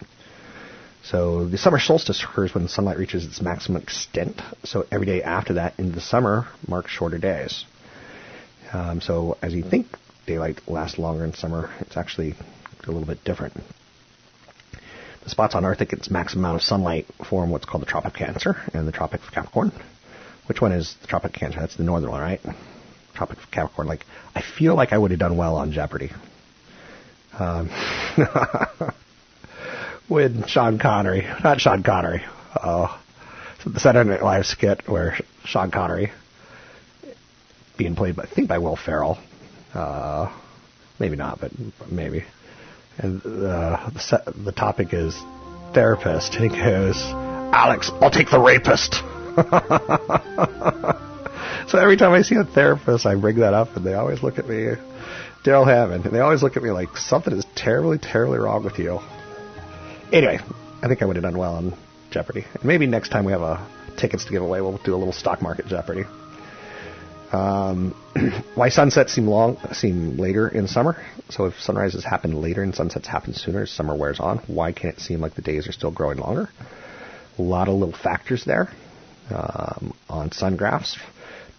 So 1.04 1.44
the 1.44 1.58
summer 1.58 1.78
solstice 1.78 2.22
occurs 2.22 2.54
when 2.54 2.66
sunlight 2.66 2.96
reaches 2.96 3.26
its 3.26 3.42
maximum 3.42 3.82
extent. 3.82 4.40
So 4.64 4.86
every 4.90 5.06
day 5.06 5.22
after 5.22 5.54
that 5.54 5.78
into 5.78 5.92
the 5.92 6.00
summer 6.00 6.48
marks 6.66 6.90
shorter 6.90 7.18
days. 7.18 7.66
Um, 8.72 9.02
so 9.02 9.36
as 9.42 9.52
you 9.52 9.62
think 9.62 9.86
daylight 10.26 10.60
lasts 10.66 10.98
longer 10.98 11.24
in 11.24 11.34
summer, 11.34 11.70
it's 11.80 11.98
actually 11.98 12.34
a 12.84 12.90
little 12.90 13.06
bit 13.06 13.22
different. 13.22 13.54
The 15.24 15.30
spots 15.30 15.54
on 15.54 15.64
Earth 15.66 15.78
that 15.78 15.90
gets 15.90 16.10
maximum 16.10 16.44
amount 16.44 16.56
of 16.56 16.62
sunlight 16.62 17.06
form 17.28 17.50
what's 17.50 17.66
called 17.66 17.82
the 17.82 17.86
Tropic 17.86 18.12
of 18.12 18.18
Cancer 18.18 18.56
and 18.72 18.88
the 18.88 18.92
Tropic 18.92 19.22
of 19.22 19.30
Capricorn. 19.30 19.72
Which 20.46 20.62
one 20.62 20.72
is 20.72 20.96
the 21.02 21.06
Tropic 21.06 21.34
of 21.34 21.40
Cancer? 21.40 21.60
That's 21.60 21.76
the 21.76 21.84
northern 21.84 22.10
one, 22.10 22.20
right? 22.20 22.40
Tropic 23.14 23.38
of 23.38 23.50
Capricorn. 23.50 23.88
Like 23.88 24.06
I 24.34 24.40
feel 24.40 24.74
like 24.74 24.94
I 24.94 24.98
would 24.98 25.10
have 25.10 25.20
done 25.20 25.36
well 25.36 25.56
on 25.56 25.72
Jeopardy. 25.72 26.10
Um, 27.38 27.68
with 30.08 30.48
Sean 30.48 30.78
Connery, 30.78 31.26
not 31.42 31.60
Sean 31.60 31.82
Connery. 31.82 32.22
Oh, 32.62 33.00
the 33.66 33.80
Saturday 33.80 34.10
Night 34.10 34.22
Live 34.22 34.46
skit 34.46 34.82
where 34.86 35.18
Sean 35.44 35.70
Connery, 35.70 36.12
being 37.76 37.96
played 37.96 38.16
by 38.16 38.24
I 38.24 38.26
think 38.26 38.48
by 38.48 38.58
Will 38.58 38.76
Ferrell, 38.76 39.18
uh, 39.72 40.32
maybe 40.98 41.16
not, 41.16 41.40
but 41.40 41.52
maybe. 41.90 42.24
And 42.98 43.24
uh, 43.24 43.90
the, 43.92 44.00
set, 44.00 44.24
the 44.26 44.52
topic 44.52 44.92
is 44.92 45.16
therapist, 45.72 46.34
and 46.34 46.50
he 46.50 46.56
goes, 46.56 47.00
"Alex, 47.02 47.90
I'll 48.00 48.10
take 48.10 48.30
the 48.30 48.38
rapist." 48.38 48.94
so 51.68 51.78
every 51.78 51.96
time 51.96 52.12
I 52.12 52.22
see 52.22 52.36
a 52.36 52.44
therapist, 52.44 53.06
I 53.06 53.16
bring 53.16 53.40
that 53.40 53.54
up, 53.54 53.76
and 53.76 53.84
they 53.84 53.94
always 53.94 54.22
look 54.22 54.38
at 54.38 54.48
me, 54.48 54.74
Darrell 55.42 55.64
Hammond, 55.64 56.04
and 56.04 56.14
they 56.14 56.20
always 56.20 56.42
look 56.42 56.56
at 56.56 56.62
me 56.62 56.70
like 56.70 56.96
something 56.96 57.36
is 57.36 57.46
terribly, 57.56 57.98
terribly 57.98 58.38
wrong 58.38 58.62
with 58.62 58.78
you. 58.78 59.00
Anyway, 60.12 60.38
I 60.82 60.88
think 60.88 61.02
I 61.02 61.06
would 61.06 61.16
have 61.16 61.22
done 61.22 61.36
well 61.38 61.56
on 61.56 61.74
Jeopardy. 62.10 62.44
And 62.54 62.64
maybe 62.64 62.86
next 62.86 63.08
time 63.08 63.24
we 63.24 63.32
have 63.32 63.42
uh, 63.42 63.66
tickets 63.96 64.24
to 64.26 64.30
give 64.30 64.42
away, 64.42 64.60
we'll 64.60 64.78
do 64.78 64.94
a 64.94 64.96
little 64.96 65.12
stock 65.12 65.42
market 65.42 65.66
Jeopardy. 65.66 66.04
Um, 67.32 67.94
why 68.54 68.68
sunsets 68.68 69.12
seem 69.12 69.26
long, 69.26 69.58
seem 69.72 70.16
later 70.16 70.46
in 70.46 70.68
summer? 70.68 71.02
So 71.30 71.46
if 71.46 71.60
sunrises 71.60 72.04
happen 72.04 72.40
later 72.40 72.62
and 72.62 72.74
sunsets 72.74 73.08
happen 73.08 73.34
sooner 73.34 73.62
as 73.62 73.70
summer 73.70 73.96
wears 73.96 74.20
on, 74.20 74.38
why 74.46 74.72
can't 74.72 74.96
it 74.96 75.00
seem 75.00 75.20
like 75.20 75.34
the 75.34 75.42
days 75.42 75.66
are 75.66 75.72
still 75.72 75.90
growing 75.90 76.18
longer? 76.18 76.48
A 77.38 77.42
lot 77.42 77.68
of 77.68 77.74
little 77.74 77.96
factors 77.96 78.44
there 78.44 78.68
um, 79.30 79.94
on 80.08 80.30
sun 80.30 80.56
graphs 80.56 80.96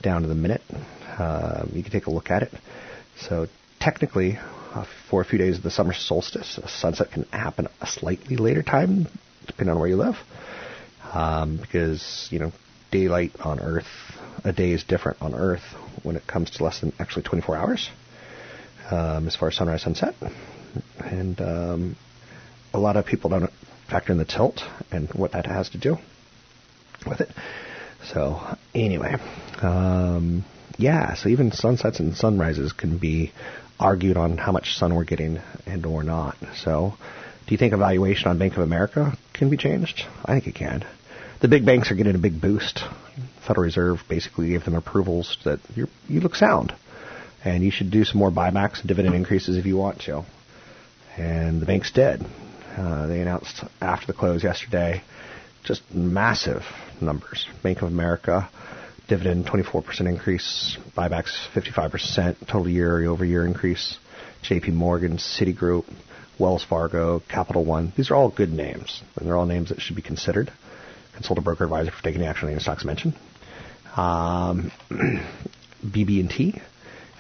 down 0.02 0.22
to 0.22 0.28
the 0.28 0.36
minute. 0.36 0.62
Um, 1.18 1.72
you 1.74 1.84
can 1.84 1.92
take 1.92 2.06
a 2.06 2.12
look 2.12 2.32
at 2.32 2.44
it. 2.44 2.54
So 3.18 3.48
technically, 3.80 4.40
uh, 4.76 4.86
for 5.10 5.22
a 5.22 5.26
few 5.26 5.40
days 5.40 5.58
of 5.58 5.64
the 5.64 5.72
summer 5.72 5.94
solstice, 5.94 6.58
a 6.58 6.68
sunset 6.68 7.12
can 7.12 7.24
happen 7.32 7.68
a 7.82 7.88
slightly 7.88 8.36
later 8.36 8.62
time, 8.62 9.08
depending 9.48 9.74
on 9.74 9.80
where 9.80 9.88
you 9.88 9.96
live, 9.96 10.18
um, 11.14 11.58
because 11.58 12.28
you 12.30 12.40
know 12.40 12.52
daylight 12.92 13.32
on 13.40 13.60
Earth, 13.60 13.88
a 14.44 14.52
day 14.52 14.72
is 14.72 14.84
different 14.84 15.22
on 15.22 15.34
Earth 15.34 15.64
when 16.04 16.16
it 16.16 16.28
comes 16.28 16.52
to 16.52 16.64
less 16.64 16.82
than 16.82 16.92
actually 17.00 17.24
24 17.24 17.56
hours 17.56 17.90
um, 18.92 19.28
as 19.28 19.36
far 19.36 19.48
as 19.48 19.56
sunrise 19.56 19.82
sunset, 19.82 20.14
and 21.00 21.40
um, 21.42 21.96
a 22.74 22.80
lot 22.80 22.98
of 22.98 23.06
people 23.06 23.30
don't 23.30 23.50
factor 23.90 24.12
in 24.12 24.18
the 24.18 24.26
tilt 24.26 24.62
and 24.92 25.10
what 25.14 25.32
that 25.32 25.46
has 25.46 25.70
to 25.70 25.78
do 25.78 25.98
with 27.08 27.22
it. 27.22 27.30
So 28.12 28.42
anyway, 28.74 29.16
um, 29.62 30.44
Yeah, 30.78 31.14
so 31.16 31.30
even 31.30 31.52
sunsets 31.52 32.00
and 32.00 32.16
sunrises 32.16 32.74
can 32.74 32.98
be 32.98 33.32
argued 33.80 34.18
on 34.18 34.38
how 34.38 34.52
much 34.52 34.76
sun 34.76 34.96
we're 34.96 35.04
getting 35.04 35.40
and 35.66 35.86
or 35.86 36.04
not. 36.04 36.38
So, 36.56 36.94
do 37.48 37.54
you 37.54 37.58
think 37.58 37.74
a 37.74 37.78
valuation 37.78 38.28
on 38.28 38.40
Bank 38.40 38.54
of 38.54 38.60
America 38.60 39.18
can 39.34 39.50
be 39.50 39.58
changed? 39.58 40.04
I 40.24 40.34
think 40.34 40.48
it 40.48 40.56
can. 40.56 40.86
The 41.42 41.48
big 41.48 41.66
banks 41.66 41.92
are 41.92 41.96
getting 41.96 42.16
a 42.16 42.20
big 42.20 42.42
boost. 42.42 42.84
Federal 43.46 43.66
Reserve 43.66 44.00
basically 44.10 44.50
gave 44.50 44.66
them 44.66 44.76
approvals 44.76 45.38
that 45.46 45.60
you 45.76 45.88
you 46.08 46.22
look 46.22 46.36
sound, 46.36 46.74
and 47.44 47.64
you 47.64 47.72
should 47.72 47.92
do 47.92 48.04
some 48.04 48.20
more 48.20 48.32
buybacks 48.32 48.80
and 48.80 48.88
dividend 48.88 49.16
increases 49.16 49.58
if 49.58 49.66
you 49.66 49.78
want 49.78 50.02
to. 50.02 50.24
And 51.18 51.62
the 51.62 51.66
banks 51.66 51.92
did. 51.92 52.26
Uh, 52.76 53.08
they 53.08 53.22
announced 53.22 53.64
after 53.82 54.08
the 54.08 54.14
close 54.14 54.44
yesterday 54.44 55.02
just 55.64 55.82
massive 55.94 56.64
numbers. 57.02 57.48
Bank 57.64 57.82
of 57.82 57.88
America 57.88 58.50
dividend 59.08 59.46
24% 59.46 60.08
increase, 60.08 60.78
buybacks 60.98 61.32
55% 61.54 62.48
total 62.48 62.70
year 62.70 63.06
over 63.06 63.26
year 63.26 63.46
increase. 63.46 63.98
JP 64.44 64.74
Morgan, 64.74 65.18
Citigroup, 65.18 65.86
Wells 66.38 66.64
Fargo, 66.64 67.22
Capital 67.28 67.66
One. 67.66 67.94
These 67.96 68.12
are 68.12 68.16
all 68.16 68.30
good 68.30 68.52
names, 68.52 69.02
and 69.16 69.28
they're 69.28 69.38
all 69.38 69.46
names 69.46 69.70
that 69.70 69.82
should 69.82 69.96
be 69.96 70.02
considered. 70.02 70.52
Consult 71.16 71.40
a 71.40 71.42
broker 71.42 71.64
advisor 71.64 71.92
for 71.92 72.04
taking 72.04 72.24
action 72.24 72.48
on 72.48 72.52
any 72.52 72.62
stocks 72.62 72.84
mentioned. 72.86 73.16
Um, 73.96 74.72
BB&T. 75.86 76.62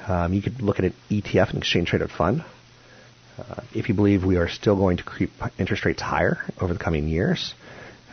Um, 0.07 0.33
you 0.33 0.41
could 0.41 0.61
look 0.61 0.77
at 0.79 0.85
an 0.85 0.93
ETF, 1.09 1.51
an 1.51 1.57
exchange 1.57 1.89
traded 1.89 2.11
fund. 2.11 2.43
Uh, 3.37 3.61
if 3.73 3.89
you 3.89 3.95
believe 3.95 4.23
we 4.23 4.37
are 4.37 4.47
still 4.47 4.75
going 4.75 4.97
to 4.97 5.03
creep 5.03 5.31
interest 5.57 5.83
rates 5.85 6.01
higher 6.01 6.37
over 6.61 6.73
the 6.73 6.79
coming 6.79 7.07
years, 7.07 7.53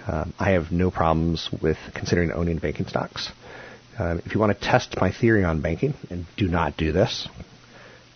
um, 0.07 0.33
I 0.38 0.50
have 0.52 0.73
no 0.73 0.91
problems 0.91 1.49
with 1.61 1.76
considering 1.95 2.33
owning 2.33 2.59
banking 2.59 2.87
stocks. 2.87 3.31
Uh, 3.99 4.16
if 4.25 4.34
you 4.34 4.40
want 4.40 4.58
to 4.58 4.66
test 4.66 4.96
my 5.00 5.12
theory 5.12 5.44
on 5.44 5.61
banking, 5.61 5.94
and 6.11 6.26
do 6.37 6.49
not 6.49 6.76
do 6.76 6.92
this, 6.92 7.28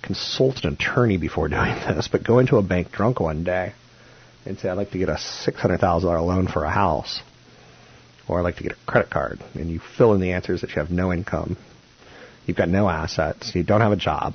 consult 0.03 0.65
an 0.65 0.75
attorney 0.75 1.19
before 1.19 1.49
doing 1.49 1.75
this, 1.89 2.09
but 2.11 2.25
go 2.25 2.39
into 2.39 2.57
a 2.57 2.63
bank 2.63 2.91
drunk 2.93 3.21
one 3.21 3.45
day 3.45 3.73
and 4.47 4.59
say, 4.59 4.69
I'd 4.69 4.75
like 4.75 4.93
to 4.93 4.99
get 4.99 5.09
a 5.09 5.15
$600,000 5.15 6.03
loan 6.03 6.47
for 6.47 6.65
a 6.65 6.71
house, 6.71 7.21
or 8.29 8.39
I'd 8.39 8.43
like 8.43 8.57
to 8.57 8.63
get 8.63 8.73
a 8.73 8.77
credit 8.87 9.11
card, 9.11 9.41
and 9.55 9.71
you 9.71 9.81
fill 9.99 10.15
in 10.15 10.21
the 10.21 10.33
answers 10.33 10.63
that 10.63 10.71
you 10.71 10.77
have 10.77 10.91
no 10.91 11.13
income, 11.13 11.57
you've 12.47 12.57
got 12.57 12.69
no 12.69 12.89
assets, 12.89 13.53
you 13.55 13.65
don't 13.65 13.81
have 13.81 13.93
a 13.93 13.97
job, 13.97 14.35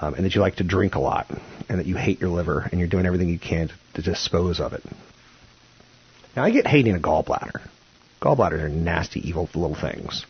um, 0.00 0.14
and 0.14 0.24
that 0.24 0.34
you 0.34 0.40
like 0.40 0.56
to 0.56 0.64
drink 0.64 0.94
a 0.94 1.00
lot, 1.00 1.26
and 1.68 1.78
that 1.78 1.86
you 1.86 1.96
hate 1.96 2.20
your 2.20 2.30
liver, 2.30 2.66
and 2.70 2.80
you're 2.80 2.88
doing 2.88 3.06
everything 3.06 3.28
you 3.28 3.38
can 3.38 3.68
to, 3.68 3.74
to 3.94 4.02
dispose 4.02 4.58
of 4.58 4.72
it. 4.72 4.82
Now, 6.34 6.42
I 6.42 6.50
get 6.50 6.66
hating 6.66 6.96
a 6.96 6.98
gallbladder. 6.98 7.60
Gallbladders 8.24 8.62
are 8.62 8.68
nasty, 8.70 9.20
evil 9.28 9.50
little 9.54 9.76
things. 9.76 10.24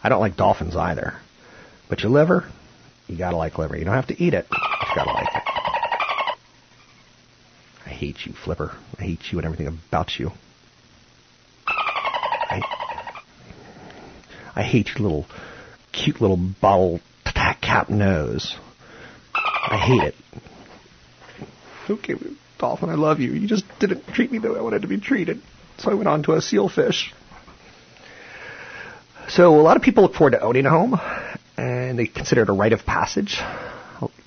I 0.00 0.08
don't 0.08 0.20
like 0.20 0.36
dolphins 0.36 0.76
either. 0.76 1.14
But 1.88 2.02
your 2.02 2.12
liver, 2.12 2.48
you 3.08 3.18
gotta 3.18 3.36
like 3.36 3.58
liver. 3.58 3.76
You 3.76 3.84
don't 3.84 3.94
have 3.94 4.06
to 4.06 4.22
eat 4.22 4.32
it, 4.32 4.46
you 4.50 4.94
gotta 4.94 5.10
like 5.10 5.34
it. 5.34 5.42
I 7.84 7.88
hate 7.88 8.24
you, 8.24 8.32
Flipper. 8.32 8.72
I 8.96 9.02
hate 9.02 9.32
you 9.32 9.38
and 9.38 9.44
everything 9.44 9.66
about 9.66 10.20
you. 10.20 10.30
I, 11.66 12.62
I 14.54 14.62
hate 14.62 14.90
your 14.90 15.02
little, 15.02 15.26
cute 15.90 16.20
little 16.20 16.36
bottle 16.36 17.00
cap 17.72 17.88
nose. 17.88 18.54
I 19.34 19.78
hate 19.78 20.02
it. 20.02 20.14
Okay, 21.88 22.14
Dolphin, 22.58 22.90
I 22.90 22.94
love 22.94 23.18
you. 23.18 23.32
You 23.32 23.48
just 23.48 23.64
didn't 23.80 24.06
treat 24.08 24.30
me 24.30 24.38
the 24.38 24.52
way 24.52 24.58
I 24.58 24.62
wanted 24.62 24.82
to 24.82 24.88
be 24.88 25.00
treated. 25.00 25.40
So 25.78 25.90
I 25.90 25.94
went 25.94 26.06
on 26.06 26.22
to 26.24 26.32
a 26.32 26.40
sealfish. 26.42 27.12
So 29.28 29.54
a 29.54 29.62
lot 29.62 29.76
of 29.76 29.82
people 29.82 30.02
look 30.02 30.14
forward 30.14 30.32
to 30.32 30.40
owning 30.40 30.66
a 30.66 30.70
home, 30.70 31.00
and 31.56 31.98
they 31.98 32.06
consider 32.06 32.42
it 32.42 32.48
a 32.48 32.52
rite 32.52 32.72
of 32.72 32.84
passage. 32.84 33.40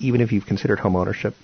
Even 0.00 0.20
if 0.20 0.32
you've 0.32 0.46
considered 0.46 0.78
home 0.80 0.96
ownership 0.96 1.34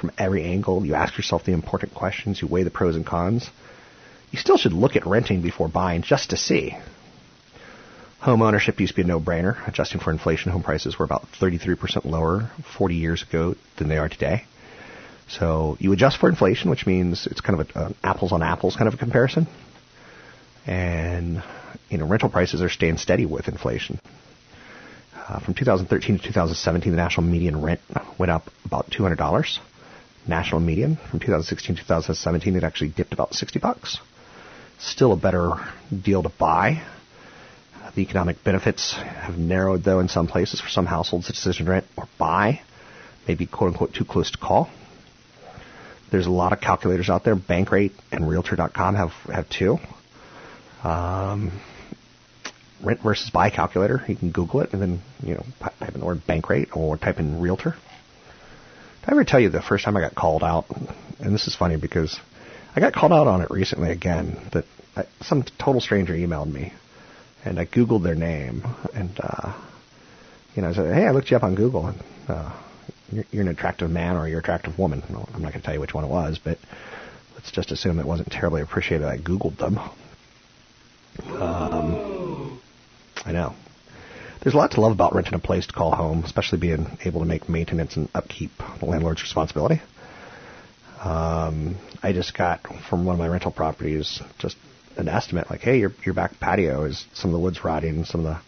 from 0.00 0.10
every 0.18 0.44
angle, 0.44 0.84
you 0.84 0.94
ask 0.94 1.16
yourself 1.16 1.44
the 1.44 1.52
important 1.52 1.94
questions, 1.94 2.42
you 2.42 2.48
weigh 2.48 2.64
the 2.64 2.70
pros 2.70 2.96
and 2.96 3.06
cons. 3.06 3.48
You 4.30 4.38
still 4.38 4.56
should 4.56 4.72
look 4.72 4.96
at 4.96 5.06
renting 5.06 5.42
before 5.42 5.68
buying 5.68 6.02
just 6.02 6.30
to 6.30 6.36
see. 6.36 6.76
Home 8.20 8.42
ownership 8.42 8.80
used 8.80 8.92
to 8.92 8.96
be 8.96 9.02
a 9.02 9.06
no-brainer. 9.06 9.68
Adjusting 9.68 10.00
for 10.00 10.10
inflation, 10.10 10.50
home 10.50 10.62
prices 10.62 10.98
were 10.98 11.04
about 11.04 11.26
33% 11.40 12.04
lower 12.04 12.50
40 12.76 12.94
years 12.94 13.22
ago 13.22 13.54
than 13.76 13.88
they 13.88 13.98
are 13.98 14.08
today. 14.08 14.44
So 15.28 15.76
you 15.78 15.92
adjust 15.92 16.18
for 16.18 16.28
inflation, 16.28 16.70
which 16.70 16.86
means 16.86 17.26
it's 17.30 17.40
kind 17.40 17.60
of 17.60 17.76
an 17.76 17.94
apples 18.02 18.32
on 18.32 18.42
apples 18.42 18.76
kind 18.76 18.88
of 18.88 18.94
a 18.94 18.96
comparison. 18.96 19.46
And 20.66 21.42
you 21.88 21.98
know, 21.98 22.06
rental 22.06 22.28
prices 22.28 22.62
are 22.62 22.68
staying 22.68 22.98
steady 22.98 23.26
with 23.26 23.48
inflation. 23.48 24.00
Uh, 25.28 25.38
from 25.40 25.54
2013 25.54 26.18
to 26.18 26.22
2017, 26.22 26.90
the 26.90 26.96
national 26.96 27.26
median 27.26 27.62
rent 27.62 27.80
went 28.18 28.30
up 28.30 28.48
about 28.64 28.90
$200. 28.90 29.58
National 30.26 30.60
median 30.60 30.96
from 30.96 31.20
2016 31.20 31.76
to 31.76 31.82
2017, 31.82 32.56
it 32.56 32.64
actually 32.64 32.90
dipped 32.90 33.12
about 33.12 33.34
60 33.34 33.58
bucks. 33.58 33.98
Still 34.78 35.12
a 35.12 35.16
better 35.16 35.52
deal 36.02 36.22
to 36.22 36.28
buy. 36.28 36.82
The 37.94 38.02
economic 38.02 38.42
benefits 38.42 38.94
have 38.94 39.38
narrowed, 39.38 39.84
though, 39.84 40.00
in 40.00 40.08
some 40.08 40.26
places. 40.26 40.60
For 40.60 40.68
some 40.68 40.86
households, 40.86 41.28
the 41.28 41.32
decision 41.32 41.66
to 41.66 41.72
rent 41.72 41.86
or 41.96 42.08
buy 42.18 42.60
may 43.28 43.34
be 43.34 43.46
quote 43.46 43.72
unquote 43.72 43.94
too 43.94 44.04
close 44.04 44.30
to 44.32 44.38
call. 44.38 44.68
There's 46.10 46.26
a 46.26 46.30
lot 46.30 46.52
of 46.52 46.60
calculators 46.60 47.08
out 47.08 47.24
there. 47.24 47.36
Bankrate 47.36 47.92
and 48.10 48.28
Realtor.com 48.28 48.94
have 48.96 49.12
have 49.32 49.48
two. 49.48 49.78
Um, 50.84 51.50
rent 52.82 53.00
versus 53.02 53.30
buy 53.30 53.50
calculator. 53.50 54.04
You 54.06 54.16
can 54.16 54.30
Google 54.30 54.60
it 54.60 54.72
and 54.72 54.82
then 54.82 55.02
you 55.22 55.34
know 55.34 55.44
type 55.60 55.94
in 55.94 56.00
the 56.00 56.06
word 56.06 56.22
Bankrate 56.28 56.76
or 56.76 56.96
type 56.96 57.18
in 57.18 57.40
Realtor. 57.40 57.70
Did 59.00 59.08
I 59.08 59.12
ever 59.12 59.24
tell 59.24 59.40
you 59.40 59.48
the 59.48 59.62
first 59.62 59.84
time 59.84 59.96
I 59.96 60.00
got 60.00 60.14
called 60.14 60.42
out? 60.42 60.66
And 61.18 61.34
this 61.34 61.46
is 61.46 61.54
funny 61.54 61.76
because 61.76 62.18
I 62.76 62.80
got 62.80 62.92
called 62.92 63.12
out 63.12 63.26
on 63.26 63.40
it 63.42 63.50
recently 63.50 63.90
again. 63.90 64.38
That 64.52 64.64
I, 64.96 65.04
some 65.22 65.44
total 65.58 65.80
stranger 65.80 66.12
emailed 66.12 66.52
me, 66.52 66.72
and 67.44 67.58
I 67.58 67.66
Googled 67.66 68.02
their 68.02 68.14
name, 68.14 68.64
and 68.94 69.18
uh, 69.20 69.54
you 70.54 70.62
know 70.62 70.68
I 70.68 70.74
said, 70.74 70.94
"Hey, 70.94 71.06
I 71.06 71.10
looked 71.10 71.30
you 71.30 71.36
up 71.36 71.42
on 71.42 71.54
Google, 71.54 71.86
and 71.88 72.02
uh, 72.28 72.52
you're, 73.10 73.24
you're 73.30 73.42
an 73.42 73.48
attractive 73.48 73.90
man 73.90 74.16
or 74.16 74.28
you're 74.28 74.38
an 74.38 74.44
attractive 74.44 74.78
woman." 74.78 75.02
I'm 75.08 75.42
not 75.42 75.52
going 75.52 75.52
to 75.52 75.60
tell 75.60 75.74
you 75.74 75.80
which 75.80 75.94
one 75.94 76.04
it 76.04 76.10
was, 76.10 76.38
but 76.42 76.58
let's 77.34 77.50
just 77.50 77.72
assume 77.72 77.98
it 77.98 78.06
wasn't 78.06 78.30
terribly 78.30 78.60
appreciated. 78.62 79.06
I 79.06 79.18
Googled 79.18 79.56
them. 79.56 79.78
Um, 81.22 82.60
I 83.24 83.32
know. 83.32 83.54
There's 84.40 84.54
a 84.54 84.58
lot 84.58 84.72
to 84.72 84.80
love 84.80 84.92
about 84.92 85.14
renting 85.14 85.34
a 85.34 85.38
place 85.38 85.66
to 85.66 85.72
call 85.72 85.94
home, 85.94 86.22
especially 86.24 86.58
being 86.58 86.98
able 87.04 87.20
to 87.20 87.26
make 87.26 87.48
maintenance 87.48 87.96
and 87.96 88.08
upkeep 88.14 88.50
the 88.78 88.84
landlord's 88.84 89.22
responsibility. 89.22 89.80
Um, 91.02 91.76
I 92.02 92.12
just 92.12 92.36
got 92.36 92.60
from 92.88 93.04
one 93.04 93.14
of 93.14 93.18
my 93.18 93.28
rental 93.28 93.50
properties 93.50 94.20
just 94.38 94.56
an 94.96 95.08
estimate 95.08 95.50
like, 95.50 95.60
hey, 95.60 95.78
your 95.78 95.92
your 96.04 96.14
back 96.14 96.38
patio 96.40 96.84
is 96.84 97.06
some 97.14 97.30
of 97.30 97.32
the 97.32 97.40
wood's 97.40 97.64
rotting, 97.64 98.04
some 98.04 98.24
of 98.24 98.26
the 98.26 98.40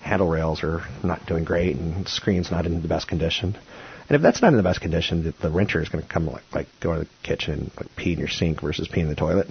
handle 0.00 0.28
rails 0.28 0.62
are 0.62 0.82
not 1.04 1.26
doing 1.26 1.44
great, 1.44 1.76
and 1.76 2.04
the 2.04 2.08
screen's 2.10 2.50
not 2.50 2.66
in 2.66 2.80
the 2.82 2.88
best 2.88 3.08
condition. 3.08 3.56
And 4.08 4.16
if 4.16 4.22
that's 4.22 4.42
not 4.42 4.48
in 4.48 4.56
the 4.56 4.62
best 4.62 4.80
condition, 4.80 5.24
the, 5.24 5.34
the 5.40 5.50
renter 5.50 5.80
is 5.80 5.88
going 5.88 6.02
to 6.02 6.08
come 6.08 6.26
like 6.26 6.42
like 6.52 6.66
go 6.80 6.94
to 6.94 7.00
the 7.00 7.08
kitchen 7.22 7.70
like 7.76 7.94
pee 7.96 8.12
in 8.12 8.18
your 8.18 8.28
sink 8.28 8.60
versus 8.60 8.88
pee 8.88 9.00
in 9.00 9.08
the 9.08 9.14
toilet. 9.14 9.48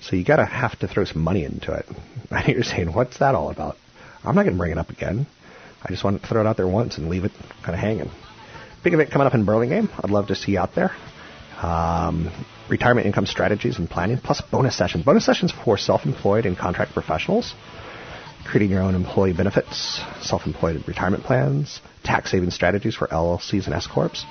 So 0.00 0.16
you 0.16 0.24
gotta 0.24 0.44
have 0.44 0.78
to 0.80 0.88
throw 0.88 1.04
some 1.04 1.22
money 1.22 1.44
into 1.44 1.72
it. 1.72 1.86
And 2.30 2.46
you're 2.46 2.62
saying, 2.62 2.92
what's 2.92 3.18
that 3.18 3.34
all 3.34 3.50
about? 3.50 3.76
I'm 4.24 4.36
not 4.36 4.44
gonna 4.44 4.56
bring 4.56 4.70
it 4.70 4.78
up 4.78 4.90
again. 4.90 5.26
I 5.82 5.88
just 5.88 6.04
want 6.04 6.20
to 6.20 6.28
throw 6.28 6.42
it 6.42 6.46
out 6.46 6.56
there 6.56 6.68
once 6.68 6.98
and 6.98 7.08
leave 7.08 7.24
it 7.24 7.32
kind 7.62 7.74
of 7.74 7.80
hanging. 7.80 8.10
Big 8.84 8.94
event 8.94 9.10
coming 9.10 9.26
up 9.26 9.34
in 9.34 9.44
Burlingame. 9.44 9.88
I'd 9.98 10.10
love 10.10 10.28
to 10.28 10.34
see 10.34 10.52
you 10.52 10.58
out 10.58 10.74
there. 10.74 10.92
Um, 11.60 12.30
retirement 12.68 13.06
income 13.06 13.26
strategies 13.26 13.78
and 13.78 13.88
planning, 13.88 14.18
plus 14.18 14.40
bonus 14.40 14.76
sessions. 14.76 15.04
Bonus 15.04 15.26
sessions 15.26 15.52
for 15.52 15.76
self-employed 15.76 16.46
and 16.46 16.56
contract 16.56 16.92
professionals. 16.92 17.54
Creating 18.46 18.70
your 18.70 18.82
own 18.82 18.94
employee 18.94 19.34
benefits, 19.34 20.00
self-employed 20.22 20.84
retirement 20.86 21.24
plans, 21.24 21.80
tax 22.04 22.30
saving 22.30 22.50
strategies 22.50 22.94
for 22.94 23.06
LLCs 23.08 23.66
and 23.66 23.74
S 23.74 23.86
corps. 23.86 24.24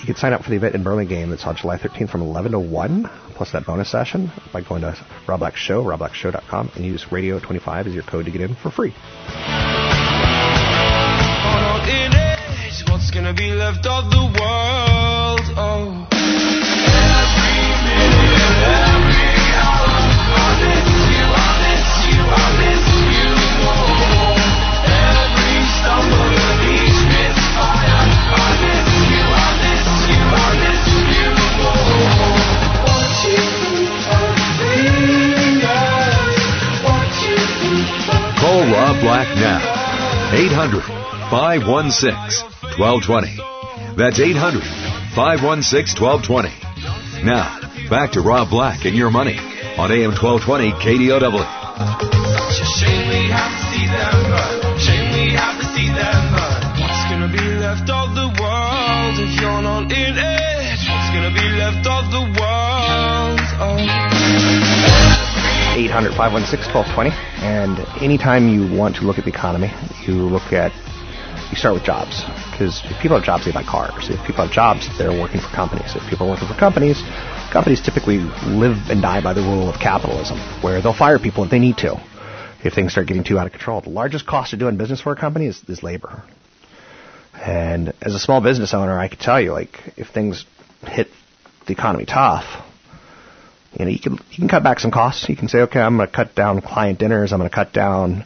You 0.00 0.06
can 0.06 0.16
sign 0.16 0.32
up 0.32 0.42
for 0.42 0.50
the 0.50 0.56
event 0.56 0.74
in 0.74 0.82
Burlingame 0.82 1.30
that's 1.30 1.44
on 1.44 1.56
July 1.56 1.78
13th 1.78 2.10
from 2.10 2.22
11 2.22 2.52
to 2.52 2.58
1, 2.58 3.10
plus 3.34 3.52
that 3.52 3.64
bonus 3.64 3.90
session 3.90 4.30
by 4.52 4.60
going 4.60 4.82
to 4.82 4.96
Rob 5.26 5.40
Black 5.40 5.56
Show, 5.56 5.82
robblackshow.com, 5.84 6.72
and 6.76 6.84
use 6.84 7.04
Radio25 7.04 7.86
as 7.86 7.94
your 7.94 8.02
code 8.02 8.26
to 8.26 8.30
get 8.30 8.42
in 8.42 8.54
for 8.54 8.70
free. 8.70 8.94
Gonna 13.12 13.34
be 13.34 13.50
left 13.50 13.84
of 13.86 14.08
the 14.08 14.38
world? 14.40 14.59
Black 39.00 39.28
now. 39.36 39.58
800 40.32 40.82
516 41.30 42.46
1220. 42.78 43.36
That's 43.96 44.20
800 44.20 44.62
516 45.14 46.02
1220. 46.02 47.24
Now, 47.24 47.60
back 47.88 48.12
to 48.12 48.20
Rob 48.20 48.50
Black 48.50 48.84
and 48.84 48.94
your 48.94 49.10
money 49.10 49.38
on 49.78 49.90
AM 49.90 50.12
1220 50.12 50.72
KDOW. 50.72 52.10
800 65.80 66.12
516 66.12 66.74
1220. 66.74 67.08
And 67.40 67.80
anytime 68.04 68.48
you 68.48 68.68
want 68.68 68.96
to 68.96 69.02
look 69.02 69.16
at 69.16 69.24
the 69.24 69.32
economy, 69.32 69.72
you 70.04 70.12
look 70.12 70.52
at, 70.52 70.72
you 71.48 71.56
start 71.56 71.72
with 71.74 71.84
jobs. 71.84 72.20
Because 72.52 72.82
if 72.84 73.00
people 73.00 73.16
have 73.16 73.24
jobs, 73.24 73.46
they 73.46 73.52
buy 73.52 73.64
cars. 73.64 74.10
If 74.10 74.20
people 74.26 74.44
have 74.44 74.52
jobs, 74.52 74.86
they're 74.98 75.16
working 75.16 75.40
for 75.40 75.48
companies. 75.48 75.96
If 75.96 76.04
people 76.10 76.26
are 76.28 76.36
working 76.36 76.48
for 76.48 76.54
companies, 76.54 77.00
companies 77.50 77.80
typically 77.80 78.18
live 78.44 78.76
and 78.92 79.00
die 79.00 79.22
by 79.24 79.32
the 79.32 79.40
rule 79.40 79.70
of 79.70 79.80
capitalism, 79.80 80.36
where 80.60 80.82
they'll 80.82 80.92
fire 80.92 81.18
people 81.18 81.44
if 81.44 81.50
they 81.50 81.58
need 81.58 81.78
to, 81.78 81.96
if 82.62 82.74
things 82.74 82.92
start 82.92 83.08
getting 83.08 83.24
too 83.24 83.38
out 83.38 83.46
of 83.46 83.52
control. 83.52 83.80
The 83.80 83.88
largest 83.88 84.26
cost 84.26 84.52
of 84.52 84.58
doing 84.58 84.76
business 84.76 85.00
for 85.00 85.12
a 85.12 85.16
company 85.16 85.46
is, 85.46 85.64
is 85.64 85.82
labor. 85.82 86.22
And 87.32 87.94
as 88.02 88.14
a 88.14 88.18
small 88.18 88.42
business 88.42 88.74
owner, 88.74 88.98
I 88.98 89.08
can 89.08 89.18
tell 89.18 89.40
you, 89.40 89.52
like, 89.52 89.94
if 89.96 90.08
things 90.08 90.44
hit 90.84 91.08
the 91.66 91.72
economy 91.72 92.04
tough, 92.04 92.44
you 93.78 93.84
know, 93.84 93.90
you 93.90 94.00
can 94.00 94.12
you 94.14 94.36
can 94.36 94.48
cut 94.48 94.62
back 94.62 94.80
some 94.80 94.90
costs. 94.90 95.28
You 95.28 95.36
can 95.36 95.48
say, 95.48 95.60
okay, 95.60 95.80
I'm 95.80 95.96
going 95.96 96.08
to 96.08 96.14
cut 96.14 96.34
down 96.34 96.60
client 96.60 96.98
dinners. 96.98 97.32
I'm 97.32 97.38
going 97.38 97.50
to 97.50 97.54
cut 97.54 97.72
down 97.72 98.24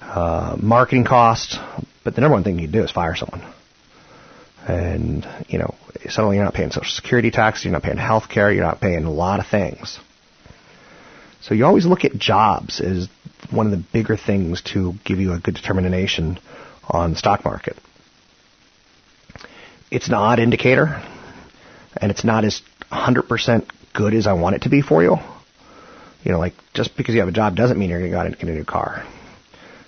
uh, 0.00 0.56
marketing 0.60 1.04
costs. 1.04 1.58
But 2.02 2.14
the 2.14 2.20
number 2.20 2.34
one 2.34 2.44
thing 2.44 2.58
you 2.58 2.66
can 2.66 2.72
do 2.72 2.84
is 2.84 2.90
fire 2.90 3.14
someone. 3.14 3.42
And 4.66 5.26
you 5.48 5.58
know, 5.58 5.74
suddenly 6.08 6.36
you're 6.36 6.44
not 6.44 6.54
paying 6.54 6.70
social 6.70 6.90
security 6.90 7.30
tax. 7.30 7.64
You're 7.64 7.72
not 7.72 7.82
paying 7.82 7.98
health 7.98 8.28
care. 8.28 8.50
You're 8.50 8.64
not 8.64 8.80
paying 8.80 9.04
a 9.04 9.10
lot 9.10 9.40
of 9.40 9.46
things. 9.46 9.98
So 11.42 11.54
you 11.54 11.66
always 11.66 11.86
look 11.86 12.04
at 12.04 12.16
jobs 12.16 12.80
as 12.80 13.08
one 13.50 13.66
of 13.66 13.72
the 13.72 13.84
bigger 13.92 14.16
things 14.16 14.62
to 14.72 14.94
give 15.04 15.20
you 15.20 15.32
a 15.32 15.38
good 15.38 15.54
determination 15.54 16.38
on 16.88 17.12
the 17.12 17.16
stock 17.16 17.44
market. 17.44 17.76
It's 19.90 20.08
an 20.08 20.14
odd 20.14 20.40
indicator, 20.40 21.02
and 21.96 22.10
it's 22.10 22.24
not 22.24 22.44
as 22.44 22.62
100% 22.90 23.70
good 23.96 24.14
as 24.14 24.26
I 24.26 24.34
want 24.34 24.54
it 24.54 24.62
to 24.62 24.68
be 24.68 24.82
for 24.82 25.02
you. 25.02 25.16
You 26.22 26.32
know, 26.32 26.38
like 26.38 26.54
just 26.74 26.96
because 26.96 27.14
you 27.14 27.20
have 27.20 27.28
a 27.28 27.32
job 27.32 27.56
doesn't 27.56 27.78
mean 27.78 27.90
you're 27.90 27.98
going 28.08 28.30
to 28.32 28.36
get 28.36 28.48
a 28.48 28.52
new 28.52 28.64
car. 28.64 29.04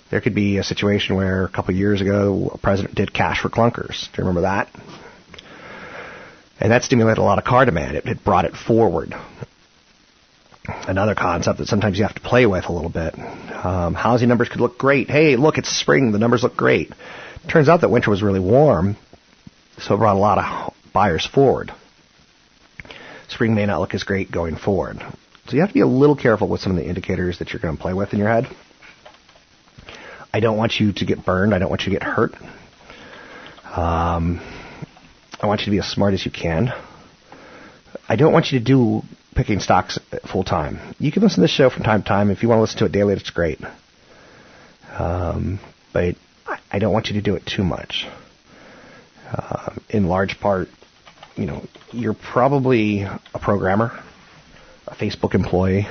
There 0.09 0.19
could 0.19 0.33
be 0.33 0.57
a 0.57 0.63
situation 0.63 1.15
where 1.15 1.45
a 1.45 1.49
couple 1.49 1.73
of 1.73 1.77
years 1.77 2.01
ago 2.01 2.51
a 2.53 2.57
president 2.57 2.95
did 2.95 3.13
cash 3.13 3.41
for 3.41 3.49
clunkers. 3.49 4.11
Do 4.11 4.17
you 4.17 4.27
remember 4.27 4.41
that? 4.41 4.67
And 6.59 6.71
that 6.71 6.83
stimulated 6.83 7.19
a 7.19 7.23
lot 7.23 7.37
of 7.37 7.45
car 7.45 7.65
demand. 7.65 7.95
It, 7.95 8.05
it 8.05 8.23
brought 8.23 8.45
it 8.45 8.55
forward. 8.55 9.13
Another 10.65 11.15
concept 11.15 11.59
that 11.59 11.67
sometimes 11.67 11.97
you 11.97 12.03
have 12.03 12.15
to 12.15 12.21
play 12.21 12.45
with 12.45 12.65
a 12.67 12.71
little 12.71 12.89
bit. 12.89 13.17
Um, 13.17 13.93
housing 13.93 14.27
numbers 14.29 14.49
could 14.49 14.61
look 14.61 14.77
great. 14.77 15.09
Hey, 15.09 15.35
look, 15.35 15.57
it's 15.57 15.69
spring. 15.69 16.11
The 16.11 16.19
numbers 16.19 16.43
look 16.43 16.55
great. 16.55 16.91
Turns 17.47 17.69
out 17.69 17.81
that 17.81 17.89
winter 17.89 18.09
was 18.09 18.21
really 18.21 18.39
warm, 18.39 18.97
so 19.77 19.95
it 19.95 19.97
brought 19.97 20.15
a 20.15 20.19
lot 20.19 20.37
of 20.37 20.73
buyers 20.93 21.25
forward 21.25 21.71
spring 23.29 23.55
may 23.55 23.65
not 23.65 23.79
look 23.79 23.93
as 23.93 24.03
great 24.03 24.31
going 24.31 24.55
forward. 24.55 24.99
So 25.47 25.55
you 25.55 25.61
have 25.61 25.69
to 25.69 25.73
be 25.73 25.81
a 25.81 25.87
little 25.87 26.15
careful 26.15 26.47
with 26.47 26.61
some 26.61 26.71
of 26.71 26.77
the 26.77 26.87
indicators 26.87 27.39
that 27.39 27.53
you're 27.53 27.61
going 27.61 27.75
to 27.75 27.81
play 27.81 27.93
with 27.93 28.13
in 28.13 28.19
your 28.19 28.29
head. 28.29 28.47
I 30.31 30.39
don't 30.41 30.57
want 30.57 30.79
you 30.79 30.93
to 30.93 31.05
get 31.05 31.25
burned. 31.25 31.55
I 31.55 31.59
don't 31.59 31.69
want 31.69 31.81
you 31.81 31.93
to 31.93 31.99
get 31.99 32.03
hurt. 32.03 32.33
Um, 33.65 34.39
I 35.41 35.47
want 35.47 35.61
you 35.61 35.65
to 35.65 35.71
be 35.71 35.79
as 35.79 35.87
smart 35.87 36.13
as 36.13 36.25
you 36.25 36.31
can. 36.31 36.71
I 38.07 38.15
don't 38.15 38.33
want 38.33 38.51
you 38.51 38.59
to 38.59 38.65
do 38.65 39.01
picking 39.35 39.59
stocks 39.59 39.97
full 40.31 40.43
time. 40.43 40.95
You 40.99 41.11
can 41.11 41.23
listen 41.23 41.37
to 41.37 41.41
this 41.41 41.51
show 41.51 41.69
from 41.69 41.83
time 41.83 42.03
to 42.03 42.07
time. 42.07 42.29
If 42.29 42.43
you 42.43 42.49
want 42.49 42.57
to 42.57 42.61
listen 42.61 42.79
to 42.79 42.85
it 42.85 42.91
daily, 42.91 43.13
it's 43.13 43.29
great. 43.29 43.59
Um, 44.97 45.59
but 45.93 46.15
I 46.71 46.79
don't 46.79 46.93
want 46.93 47.07
you 47.07 47.13
to 47.13 47.21
do 47.21 47.35
it 47.35 47.45
too 47.45 47.63
much. 47.63 48.05
Uh, 49.31 49.75
in 49.89 50.07
large 50.07 50.39
part, 50.39 50.69
you 51.39 51.45
know, 51.45 51.63
you're 51.93 52.13
probably 52.13 53.03
a 53.03 53.39
programmer, 53.41 53.97
a 54.87 54.95
Facebook 54.95 55.35
employee. 55.35 55.87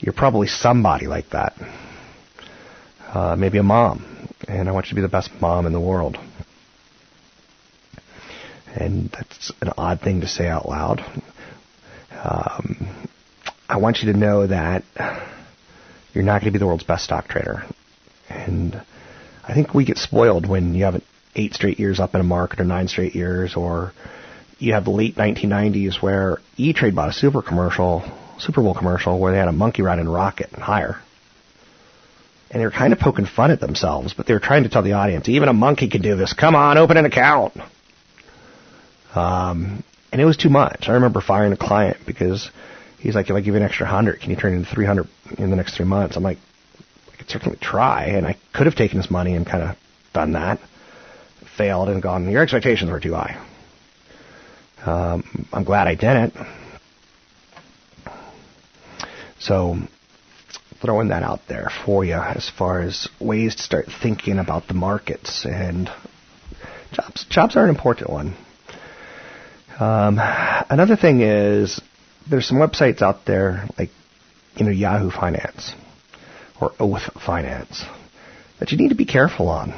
You're 0.00 0.14
probably 0.14 0.48
somebody 0.48 1.06
like 1.06 1.30
that. 1.30 1.54
Uh, 3.06 3.36
maybe 3.36 3.58
a 3.58 3.62
mom, 3.62 4.28
and 4.48 4.68
I 4.68 4.72
want 4.72 4.86
you 4.86 4.90
to 4.90 4.94
be 4.96 5.02
the 5.02 5.08
best 5.08 5.30
mom 5.40 5.66
in 5.66 5.72
the 5.72 5.80
world. 5.80 6.18
And 8.74 9.10
that's 9.10 9.52
an 9.60 9.70
odd 9.76 10.00
thing 10.00 10.22
to 10.22 10.26
say 10.26 10.48
out 10.48 10.68
loud. 10.68 11.00
Um, 12.10 13.08
I 13.68 13.76
want 13.76 13.98
you 13.98 14.12
to 14.12 14.18
know 14.18 14.46
that 14.46 14.82
you're 16.14 16.24
not 16.24 16.40
going 16.40 16.52
to 16.52 16.52
be 16.52 16.58
the 16.58 16.66
world's 16.66 16.84
best 16.84 17.04
stock 17.04 17.28
trader. 17.28 17.62
And 18.28 18.82
I 19.46 19.54
think 19.54 19.72
we 19.72 19.84
get 19.84 19.98
spoiled 19.98 20.48
when 20.48 20.74
you 20.74 20.84
have 20.84 21.00
eight 21.36 21.54
straight 21.54 21.78
years 21.78 22.00
up 22.00 22.14
in 22.14 22.20
a 22.20 22.24
market 22.24 22.60
or 22.60 22.64
nine 22.64 22.88
straight 22.88 23.14
years 23.14 23.54
or 23.54 23.92
you 24.62 24.74
have 24.74 24.84
the 24.84 24.90
late 24.90 25.16
1990s 25.16 26.00
where 26.00 26.38
E-Trade 26.56 26.94
bought 26.94 27.08
a 27.08 27.12
super 27.12 27.42
commercial, 27.42 28.04
Super 28.38 28.62
Bowl 28.62 28.74
commercial 28.74 29.18
where 29.18 29.32
they 29.32 29.38
had 29.38 29.48
a 29.48 29.52
monkey 29.52 29.82
riding 29.82 30.06
a 30.06 30.10
rocket 30.10 30.50
and 30.52 30.62
higher. 30.62 30.98
And 32.50 32.60
they 32.60 32.64
were 32.64 32.70
kind 32.70 32.92
of 32.92 33.00
poking 33.00 33.26
fun 33.26 33.50
at 33.50 33.60
themselves, 33.60 34.14
but 34.14 34.26
they 34.26 34.34
were 34.34 34.40
trying 34.40 34.62
to 34.62 34.68
tell 34.68 34.82
the 34.82 34.92
audience, 34.92 35.28
even 35.28 35.48
a 35.48 35.52
monkey 35.52 35.88
can 35.88 36.00
do 36.00 36.16
this. 36.16 36.32
Come 36.32 36.54
on, 36.54 36.78
open 36.78 36.96
an 36.96 37.06
account. 37.06 37.54
Um, 39.14 39.82
and 40.12 40.20
it 40.20 40.24
was 40.24 40.36
too 40.36 40.50
much. 40.50 40.88
I 40.88 40.92
remember 40.92 41.20
firing 41.20 41.52
a 41.52 41.56
client 41.56 41.98
because 42.06 42.50
he's 43.00 43.14
like, 43.14 43.30
if 43.30 43.34
I 43.34 43.40
give 43.40 43.54
you 43.54 43.60
an 43.60 43.62
extra 43.62 43.86
hundred, 43.86 44.20
can 44.20 44.30
you 44.30 44.36
turn 44.36 44.52
it 44.52 44.56
into 44.58 44.70
300 44.70 45.08
in 45.38 45.50
the 45.50 45.56
next 45.56 45.76
three 45.76 45.86
months? 45.86 46.16
I'm 46.16 46.22
like, 46.22 46.38
I 47.12 47.16
could 47.16 47.28
certainly 47.28 47.58
try. 47.58 48.04
And 48.04 48.26
I 48.26 48.36
could 48.52 48.66
have 48.66 48.76
taken 48.76 48.98
his 48.98 49.10
money 49.10 49.34
and 49.34 49.44
kind 49.44 49.64
of 49.64 49.76
done 50.12 50.32
that. 50.32 50.60
Failed 51.56 51.88
and 51.88 52.00
gone, 52.00 52.30
your 52.30 52.42
expectations 52.42 52.90
were 52.90 53.00
too 53.00 53.14
high. 53.14 53.38
Um, 54.84 55.46
I'm 55.52 55.64
glad 55.64 55.86
I 55.86 55.94
didn't. 55.94 56.34
So, 59.38 59.76
throwing 60.80 61.08
that 61.08 61.22
out 61.22 61.40
there 61.48 61.70
for 61.84 62.04
you 62.04 62.14
as 62.14 62.50
far 62.50 62.80
as 62.80 63.08
ways 63.20 63.56
to 63.56 63.62
start 63.62 63.86
thinking 64.02 64.38
about 64.38 64.68
the 64.68 64.74
markets 64.74 65.44
and 65.44 65.88
jobs. 66.92 67.24
Jobs 67.28 67.56
are 67.56 67.64
an 67.64 67.70
important 67.70 68.10
one. 68.10 68.36
Um, 69.78 70.18
another 70.18 70.96
thing 70.96 71.20
is 71.22 71.80
there's 72.28 72.46
some 72.46 72.58
websites 72.58 73.02
out 73.02 73.24
there 73.26 73.68
like 73.78 73.90
you 74.56 74.64
know 74.64 74.70
Yahoo 74.70 75.10
Finance 75.10 75.74
or 76.60 76.72
Oath 76.78 77.10
Finance 77.24 77.84
that 78.60 78.70
you 78.70 78.78
need 78.78 78.90
to 78.90 78.94
be 78.94 79.06
careful 79.06 79.48
on. 79.48 79.72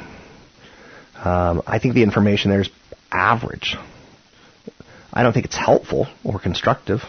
Um, 1.23 1.63
I 1.65 1.79
think 1.79 1.95
the 1.95 2.03
information 2.03 2.51
there 2.51 2.61
is 2.61 2.69
average. 3.11 3.77
I 5.15 5.23
don't 5.23 5.33
think 5.33 5.45
it's 5.45 5.55
helpful 5.55 6.07
or 6.23 6.39
constructive. 6.39 7.01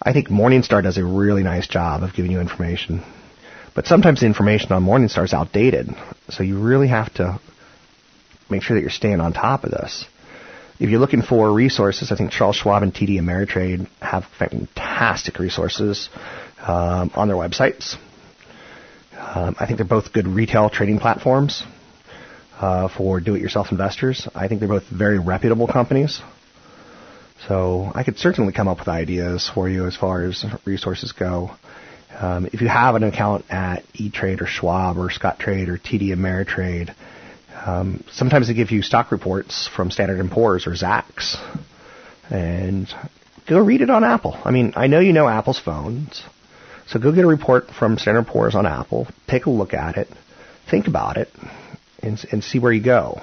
I 0.00 0.12
think 0.12 0.28
Morningstar 0.28 0.82
does 0.82 0.98
a 0.98 1.04
really 1.04 1.42
nice 1.42 1.66
job 1.66 2.02
of 2.02 2.12
giving 2.12 2.30
you 2.30 2.40
information. 2.40 3.02
But 3.74 3.86
sometimes 3.86 4.20
the 4.20 4.26
information 4.26 4.72
on 4.72 4.84
Morningstar 4.84 5.24
is 5.24 5.32
outdated. 5.32 5.88
So 6.28 6.42
you 6.42 6.60
really 6.60 6.88
have 6.88 7.12
to 7.14 7.40
make 8.50 8.62
sure 8.62 8.76
that 8.76 8.82
you're 8.82 8.90
staying 8.90 9.20
on 9.20 9.32
top 9.32 9.64
of 9.64 9.70
this. 9.70 10.04
If 10.78 10.90
you're 10.90 11.00
looking 11.00 11.22
for 11.22 11.50
resources, 11.52 12.12
I 12.12 12.16
think 12.16 12.30
Charles 12.30 12.56
Schwab 12.56 12.82
and 12.82 12.92
TD 12.92 13.18
Ameritrade 13.18 13.88
have 14.00 14.26
fantastic 14.38 15.38
resources 15.38 16.10
um, 16.60 17.10
on 17.14 17.28
their 17.28 17.36
websites. 17.36 17.96
Um, 19.18 19.56
I 19.58 19.64
think 19.64 19.78
they're 19.78 19.86
both 19.86 20.12
good 20.12 20.26
retail 20.26 20.68
trading 20.68 20.98
platforms 20.98 21.62
uh, 22.60 22.88
for 22.88 23.20
do-it-yourself 23.20 23.72
investors. 23.72 24.28
I 24.34 24.48
think 24.48 24.60
they're 24.60 24.68
both 24.68 24.86
very 24.86 25.18
reputable 25.18 25.66
companies. 25.66 26.20
So 27.48 27.92
I 27.94 28.02
could 28.02 28.18
certainly 28.18 28.52
come 28.52 28.68
up 28.68 28.78
with 28.78 28.88
ideas 28.88 29.50
for 29.52 29.68
you 29.68 29.86
as 29.86 29.96
far 29.96 30.24
as 30.24 30.44
resources 30.64 31.12
go. 31.12 31.50
Um, 32.18 32.46
if 32.46 32.62
you 32.62 32.68
have 32.68 32.94
an 32.94 33.02
account 33.02 33.44
at 33.50 33.84
E-Trade 33.94 34.40
or 34.40 34.46
Schwab 34.46 34.96
or 34.96 35.10
Scottrade 35.10 35.68
or 35.68 35.76
TD 35.76 36.08
Ameritrade, 36.08 36.94
um, 37.66 38.02
sometimes 38.10 38.48
they 38.48 38.54
give 38.54 38.70
you 38.70 38.82
stock 38.82 39.12
reports 39.12 39.68
from 39.74 39.90
Standard 39.90 40.30
& 40.30 40.32
Poor's 40.32 40.66
or 40.66 40.70
Zacks. 40.70 41.36
And 42.30 42.88
go 43.46 43.58
read 43.60 43.82
it 43.82 43.90
on 43.90 44.02
Apple. 44.02 44.38
I 44.44 44.50
mean, 44.50 44.72
I 44.76 44.86
know 44.86 45.00
you 45.00 45.12
know 45.12 45.28
Apple's 45.28 45.58
phones. 45.58 46.22
So 46.86 46.98
go 46.98 47.12
get 47.12 47.24
a 47.24 47.28
report 47.28 47.70
from 47.70 47.98
Standard 47.98 48.26
& 48.26 48.28
Poor's 48.28 48.54
on 48.54 48.66
Apple. 48.66 49.08
Take 49.28 49.46
a 49.46 49.50
look 49.50 49.74
at 49.74 49.96
it. 49.96 50.08
Think 50.70 50.86
about 50.88 51.16
it. 51.16 51.28
And, 52.02 52.24
and 52.32 52.42
see 52.42 52.58
where 52.58 52.72
you 52.72 52.82
go. 52.82 53.20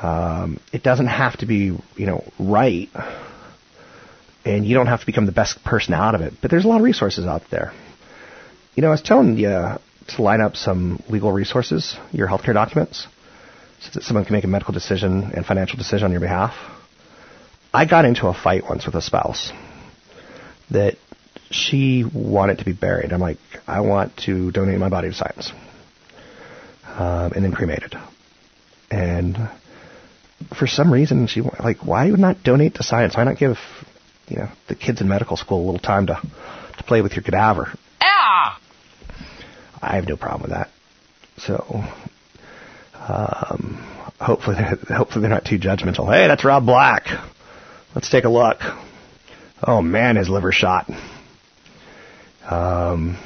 Um, 0.00 0.60
it 0.72 0.82
doesn't 0.82 1.08
have 1.08 1.36
to 1.38 1.46
be, 1.46 1.76
you 1.96 2.06
know, 2.06 2.24
right, 2.38 2.88
and 4.44 4.64
you 4.64 4.74
don't 4.74 4.86
have 4.86 5.00
to 5.00 5.06
become 5.06 5.26
the 5.26 5.32
best 5.32 5.64
person 5.64 5.92
out 5.92 6.14
of 6.14 6.20
it. 6.20 6.34
But 6.40 6.50
there's 6.50 6.64
a 6.64 6.68
lot 6.68 6.76
of 6.76 6.84
resources 6.84 7.26
out 7.26 7.42
there. 7.50 7.72
You 8.74 8.82
know, 8.82 8.88
I 8.88 8.92
was 8.92 9.02
telling 9.02 9.36
you 9.38 9.48
to 9.48 10.22
line 10.22 10.40
up 10.40 10.56
some 10.56 11.02
legal 11.08 11.32
resources, 11.32 11.96
your 12.12 12.28
healthcare 12.28 12.54
documents, 12.54 13.08
so 13.80 13.90
that 13.94 14.02
someone 14.02 14.24
can 14.24 14.34
make 14.34 14.44
a 14.44 14.48
medical 14.48 14.72
decision 14.72 15.32
and 15.34 15.44
financial 15.44 15.76
decision 15.76 16.06
on 16.06 16.12
your 16.12 16.20
behalf. 16.20 16.54
I 17.74 17.84
got 17.84 18.04
into 18.04 18.28
a 18.28 18.34
fight 18.34 18.64
once 18.68 18.86
with 18.86 18.94
a 18.94 19.02
spouse 19.02 19.52
that 20.70 20.96
she 21.50 22.04
wanted 22.04 22.58
to 22.58 22.64
be 22.64 22.72
buried. 22.72 23.12
I'm 23.12 23.20
like, 23.20 23.38
I 23.66 23.80
want 23.80 24.16
to 24.26 24.52
donate 24.52 24.78
my 24.78 24.88
body 24.88 25.08
to 25.08 25.14
science, 25.14 25.52
um, 26.86 27.32
and 27.32 27.44
then 27.44 27.52
cremated. 27.52 27.94
And 28.90 29.36
for 30.56 30.66
some 30.66 30.92
reason, 30.92 31.26
she 31.26 31.40
like, 31.40 31.84
why 31.84 32.06
you 32.06 32.16
not 32.16 32.42
donate 32.42 32.74
to 32.76 32.82
science? 32.82 33.16
Why 33.16 33.24
not 33.24 33.38
give, 33.38 33.58
you 34.28 34.36
know, 34.36 34.48
the 34.68 34.74
kids 34.74 35.00
in 35.00 35.08
medical 35.08 35.36
school 35.36 35.62
a 35.62 35.66
little 35.66 35.80
time 35.80 36.06
to 36.06 36.20
to 36.78 36.84
play 36.84 37.02
with 37.02 37.14
your 37.14 37.22
cadaver? 37.22 37.72
Ah! 38.00 38.60
I 39.80 39.96
have 39.96 40.06
no 40.06 40.16
problem 40.16 40.42
with 40.42 40.50
that. 40.50 40.70
So, 41.38 41.84
um, 42.94 43.84
hopefully, 44.20 44.56
they're, 44.56 44.96
hopefully 44.96 45.22
they're 45.22 45.30
not 45.30 45.44
too 45.44 45.58
judgmental. 45.58 46.12
Hey, 46.12 46.26
that's 46.28 46.44
Rob 46.44 46.66
Black. 46.66 47.06
Let's 47.94 48.10
take 48.10 48.24
a 48.24 48.28
look. 48.28 48.58
Oh 49.62 49.82
man, 49.82 50.16
his 50.16 50.28
liver 50.28 50.52
shot. 50.52 50.88
Um, 52.48 53.18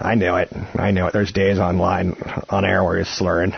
I 0.00 0.14
knew 0.14 0.34
it. 0.36 0.48
I 0.74 0.90
knew 0.90 1.06
it. 1.06 1.12
There's 1.12 1.32
days 1.32 1.58
online 1.58 2.16
on 2.48 2.64
air 2.64 2.82
where 2.82 2.98
he's 2.98 3.08
slurring. 3.08 3.52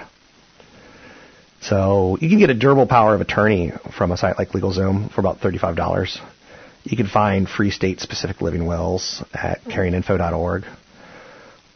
So 1.68 2.18
you 2.20 2.28
can 2.28 2.38
get 2.38 2.50
a 2.50 2.54
durable 2.54 2.86
power 2.86 3.14
of 3.14 3.22
attorney 3.22 3.72
from 3.96 4.12
a 4.12 4.18
site 4.18 4.38
like 4.38 4.50
LegalZoom 4.50 5.10
for 5.12 5.20
about 5.20 5.40
thirty-five 5.40 5.76
dollars. 5.76 6.18
You 6.84 6.96
can 6.96 7.06
find 7.06 7.48
free 7.48 7.70
state-specific 7.70 8.42
living 8.42 8.66
wills 8.66 9.24
at 9.32 9.64
caringinfo.org, 9.64 10.64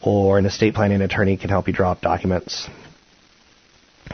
or 0.03 0.39
an 0.39 0.45
estate 0.45 0.75
planning 0.75 1.01
attorney 1.01 1.39
can 1.39 1.49
help 1.49 1.67
you 1.67 1.73
draw 1.73 1.93
up 1.93 2.03
documents. 2.03 2.69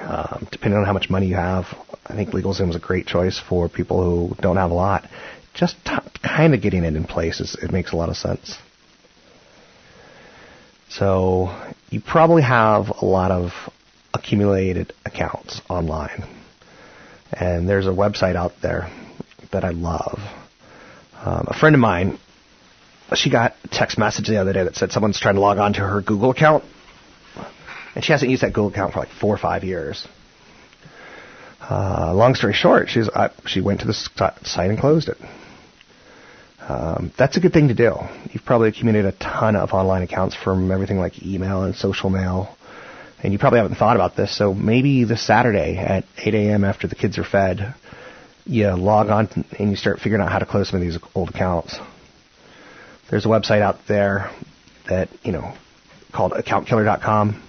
Um, 0.00 0.46
depending 0.52 0.78
on 0.78 0.86
how 0.86 0.92
much 0.92 1.10
money 1.10 1.26
you 1.26 1.34
have, 1.34 1.66
I 2.06 2.14
think 2.14 2.30
LegalZoom 2.30 2.70
is 2.70 2.76
a 2.76 2.80
great 2.80 3.06
choice 3.06 3.40
for 3.40 3.68
people 3.68 4.02
who 4.02 4.36
don't 4.40 4.56
have 4.56 4.70
a 4.70 4.74
lot. 4.74 5.08
Just 5.54 5.76
t- 5.84 5.92
kind 6.22 6.54
of 6.54 6.62
getting 6.62 6.84
it 6.84 6.94
in 6.94 7.04
place 7.04 7.40
is 7.40 7.56
it 7.60 7.72
makes 7.72 7.92
a 7.92 7.96
lot 7.96 8.08
of 8.08 8.16
sense. 8.16 8.56
So 10.88 11.48
you 11.90 12.00
probably 12.00 12.42
have 12.42 12.90
a 13.02 13.04
lot 13.04 13.32
of 13.32 13.50
accumulated 14.14 14.92
accounts 15.04 15.60
online. 15.68 16.24
And 17.32 17.68
there's 17.68 17.86
a 17.86 17.90
website 17.90 18.36
out 18.36 18.52
there 18.62 18.90
that 19.52 19.64
I 19.64 19.70
love. 19.70 20.18
Um, 21.22 21.46
a 21.48 21.58
friend 21.58 21.74
of 21.74 21.80
mine, 21.80 22.18
she 23.14 23.30
got 23.30 23.54
a 23.64 23.68
text 23.68 23.98
message 23.98 24.28
the 24.28 24.40
other 24.40 24.52
day 24.52 24.64
that 24.64 24.76
said 24.76 24.92
someone's 24.92 25.20
trying 25.20 25.34
to 25.34 25.40
log 25.40 25.58
on 25.58 25.74
to 25.74 25.80
her 25.80 26.00
Google 26.00 26.30
account. 26.30 26.64
And 27.94 28.04
she 28.04 28.12
hasn't 28.12 28.30
used 28.30 28.42
that 28.42 28.52
Google 28.52 28.68
account 28.68 28.92
for 28.92 29.00
like 29.00 29.10
four 29.10 29.34
or 29.34 29.38
five 29.38 29.64
years. 29.64 30.06
Uh, 31.60 32.12
long 32.14 32.34
story 32.34 32.52
short, 32.52 32.88
she's 32.88 33.08
uh, 33.08 33.30
she 33.46 33.60
went 33.60 33.80
to 33.80 33.86
the 33.86 33.94
site 33.94 34.70
and 34.70 34.78
closed 34.78 35.08
it. 35.08 35.16
Um, 36.60 37.12
that's 37.16 37.36
a 37.36 37.40
good 37.40 37.52
thing 37.52 37.68
to 37.68 37.74
do. 37.74 37.94
You've 38.30 38.44
probably 38.44 38.68
accumulated 38.68 39.14
a 39.14 39.18
ton 39.18 39.56
of 39.56 39.72
online 39.72 40.02
accounts 40.02 40.34
from 40.34 40.70
everything 40.70 40.98
like 40.98 41.22
email 41.22 41.62
and 41.64 41.74
social 41.74 42.10
mail, 42.10 42.56
and 43.24 43.32
you 43.32 43.38
probably 43.38 43.58
haven't 43.58 43.76
thought 43.76 43.96
about 43.96 44.16
this. 44.16 44.36
So 44.36 44.52
maybe 44.52 45.04
this 45.04 45.26
Saturday 45.26 45.78
at 45.78 46.04
8 46.18 46.34
a.m. 46.34 46.62
after 46.62 46.86
the 46.86 46.94
kids 46.94 47.16
are 47.16 47.24
fed, 47.24 47.74
you 48.44 48.70
log 48.76 49.08
on 49.08 49.28
and 49.58 49.70
you 49.70 49.76
start 49.76 49.98
figuring 50.00 50.22
out 50.22 50.30
how 50.30 50.40
to 50.40 50.46
close 50.46 50.68
some 50.68 50.78
of 50.78 50.86
these 50.86 50.98
old 51.14 51.30
accounts. 51.30 51.78
There's 53.10 53.24
a 53.24 53.28
website 53.28 53.62
out 53.62 53.78
there 53.88 54.30
that 54.90 55.08
you 55.22 55.32
know 55.32 55.54
called 56.12 56.32
AccountKiller.com. 56.32 57.42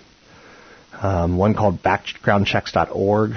Um, 0.93 1.38
one 1.38 1.53
called 1.53 1.83
BackgroundChecks.org 1.83 3.31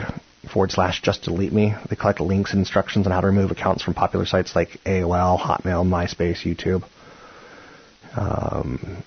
forward 0.53 0.71
slash 0.71 1.03
just 1.03 1.23
delete 1.23 1.53
me. 1.53 1.75
They 1.91 1.97
collect 1.97 2.21
links 2.21 2.53
and 2.53 2.61
instructions 2.61 3.07
on 3.07 3.13
how 3.13 3.21
to 3.21 3.27
remove 3.27 3.51
accounts 3.51 3.83
from 3.83 3.95
popular 3.95 4.27
sites 4.27 4.55
like 4.55 4.79
AOL, 4.87 5.41
Hotmail, 5.41 5.85
MySpace, 5.85 6.45
YouTube. 6.45 6.85
Um, 8.17 9.03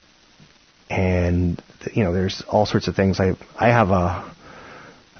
and 0.91 1.62
you 1.93 2.04
know, 2.04 2.13
there's 2.13 2.43
all 2.47 2.65
sorts 2.65 2.88
of 2.88 2.95
things. 2.95 3.19
I 3.19 3.38
I 3.58 3.69
have 3.69 3.89
a 3.89 4.30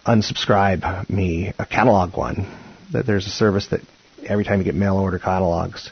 unsubscribe 0.06 1.10
me 1.10 1.54
a 1.58 1.66
catalog 1.66 2.16
one. 2.16 2.46
That 2.92 3.06
there's 3.06 3.26
a 3.26 3.30
service 3.30 3.68
that 3.68 3.82
every 4.28 4.44
time 4.44 4.60
you 4.60 4.66
get 4.66 4.76
mail 4.76 4.98
order 4.98 5.18
catalogs, 5.18 5.90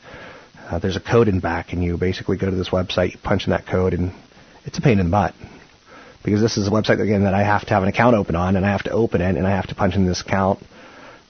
uh, 0.70 0.80
there's 0.80 0.98
a 0.98 1.00
code 1.00 1.30
in 1.30 1.40
back, 1.40 1.72
and 1.72 1.84
you 1.84 1.98
basically 1.98 2.38
go 2.38 2.50
to 2.50 2.56
this 2.56 2.70
website, 2.70 3.14
you 3.14 3.18
punch 3.24 3.46
in 3.46 3.52
that 3.52 3.66
code, 3.68 3.94
and 3.94 4.12
it's 4.66 4.78
a 4.78 4.82
pain 4.82 5.00
in 5.00 5.06
the 5.06 5.12
butt 5.12 5.34
because 6.24 6.42
this 6.42 6.58
is 6.58 6.68
a 6.68 6.72
website 6.72 7.02
again 7.02 7.24
that 7.24 7.34
I 7.34 7.44
have 7.44 7.66
to 7.66 7.74
have 7.74 7.84
an 7.84 7.90
account 7.90 8.16
open 8.16 8.36
on, 8.36 8.58
and 8.58 8.66
I 8.66 8.72
have 8.72 8.84
to 8.84 8.92
open 8.92 9.22
it, 9.22 9.38
and 9.38 9.48
I 9.48 9.52
have 9.52 9.68
to 9.68 9.76
punch 9.76 9.96
in 9.96 10.06
this 10.06 10.22
account, 10.22 10.60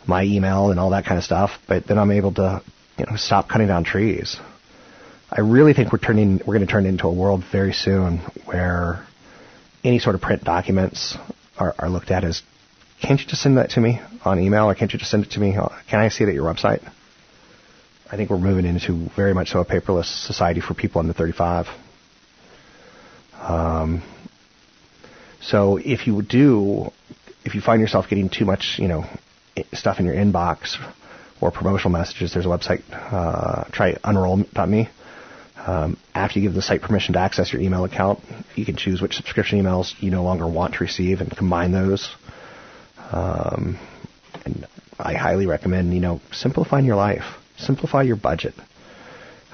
my 0.07 0.23
email, 0.23 0.71
and 0.71 0.79
all 0.79 0.89
that 0.89 1.05
kind 1.05 1.19
of 1.19 1.23
stuff. 1.23 1.51
But 1.67 1.85
then 1.85 1.99
I'm 1.99 2.11
able 2.11 2.33
to, 2.33 2.63
you 2.97 3.05
know, 3.05 3.15
stop 3.15 3.47
cutting 3.47 3.67
down 3.67 3.83
trees. 3.83 4.37
I 5.31 5.41
really 5.41 5.73
think 5.73 5.91
we're 5.91 5.99
turning, 5.99 6.39
we're 6.39 6.55
going 6.55 6.65
to 6.65 6.71
turn 6.71 6.87
into 6.87 7.05
a 7.05 7.13
world 7.13 7.43
very 7.51 7.71
soon 7.71 8.17
where 8.45 9.05
any 9.83 9.99
sort 9.99 10.15
of 10.15 10.21
print 10.21 10.43
documents 10.43 11.15
are, 11.57 11.75
are 11.77 11.87
looked 11.89 12.09
at 12.09 12.23
as, 12.23 12.41
can't 13.01 13.19
you 13.19 13.27
just 13.27 13.43
send 13.43 13.57
that 13.57 13.69
to 13.71 13.79
me 13.79 14.01
on 14.25 14.39
email, 14.39 14.65
or 14.65 14.73
can't 14.73 14.91
you 14.91 14.97
just 14.97 15.11
send 15.11 15.25
it 15.25 15.31
to 15.31 15.39
me? 15.39 15.55
Can 15.87 15.99
I 15.99 16.09
see 16.09 16.23
it 16.23 16.29
at 16.29 16.33
your 16.33 16.51
website? 16.51 16.81
I 18.11 18.17
think 18.17 18.31
we're 18.31 18.39
moving 18.39 18.65
into 18.65 19.07
very 19.15 19.35
much 19.35 19.49
so 19.49 19.59
a 19.59 19.65
paperless 19.65 20.05
society 20.25 20.61
for 20.61 20.73
people 20.73 20.99
under 20.99 21.13
35. 21.13 21.67
Um, 23.39 24.01
so 25.41 25.77
if 25.77 26.07
you 26.07 26.23
do, 26.23 26.89
if 27.45 27.53
you 27.53 27.61
find 27.61 27.81
yourself 27.81 28.09
getting 28.09 28.29
too 28.29 28.45
much, 28.45 28.77
you 28.79 28.87
know, 28.87 29.05
stuff 29.73 29.99
in 29.99 30.05
your 30.05 30.15
inbox 30.15 30.75
or 31.39 31.51
promotional 31.51 31.91
messages, 31.91 32.33
there's 32.33 32.47
a 32.47 32.49
website, 32.49 32.81
uh, 32.91 33.65
try 33.71 33.95
unroll.me. 34.03 34.89
Um, 35.65 35.97
after 36.15 36.39
you 36.39 36.47
give 36.47 36.55
the 36.55 36.61
site 36.61 36.81
permission 36.81 37.13
to 37.13 37.19
access 37.19 37.51
your 37.51 37.61
email 37.61 37.83
account, 37.83 38.19
you 38.55 38.65
can 38.65 38.75
choose 38.75 39.01
which 39.01 39.15
subscription 39.15 39.61
emails 39.61 39.93
you 40.01 40.09
no 40.09 40.23
longer 40.23 40.47
want 40.47 40.75
to 40.75 40.79
receive 40.79 41.21
and 41.21 41.35
combine 41.35 41.71
those. 41.71 42.09
Um, 43.11 43.77
and 44.45 44.67
I 44.97 45.13
highly 45.13 45.45
recommend, 45.45 45.93
you 45.93 45.99
know, 45.99 46.21
simplifying 46.31 46.85
your 46.85 46.95
life, 46.95 47.23
simplify 47.57 48.03
your 48.03 48.15
budget. 48.15 48.53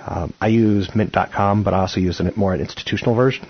Um, 0.06 0.34
I 0.40 0.48
use 0.48 0.94
Mint.com, 0.94 1.64
but 1.64 1.74
I 1.74 1.80
also 1.80 2.00
use 2.00 2.20
a 2.20 2.32
more 2.36 2.54
an 2.54 2.62
institutional 2.62 3.16
version 3.16 3.48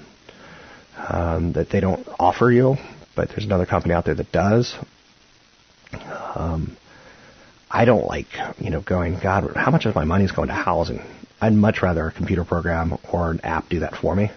um, 0.97 1.53
that 1.53 1.69
they 1.69 1.81
don't 1.81 2.07
offer 2.17 2.49
you, 2.49 2.77
but 3.15 3.29
there's 3.29 3.43
another 3.43 3.65
company 3.65 3.93
out 3.93 4.05
there 4.05 4.15
that 4.15 4.31
does. 4.31 4.75
Um, 6.35 6.77
I 7.69 7.83
don't 7.83 8.05
like, 8.05 8.27
you 8.59 8.69
know, 8.69 8.81
going, 8.81 9.19
God, 9.21 9.51
how 9.55 9.71
much 9.71 9.85
of 9.85 9.95
my 9.95 10.05
money 10.05 10.23
is 10.23 10.31
going 10.31 10.47
to 10.47 10.53
housing? 10.53 11.01
I'd 11.41 11.53
much 11.53 11.81
rather 11.81 12.07
a 12.07 12.11
computer 12.11 12.45
program 12.45 12.97
or 13.11 13.31
an 13.31 13.41
app 13.41 13.69
do 13.69 13.79
that 13.79 13.95
for 13.95 14.15
me. 14.15 14.31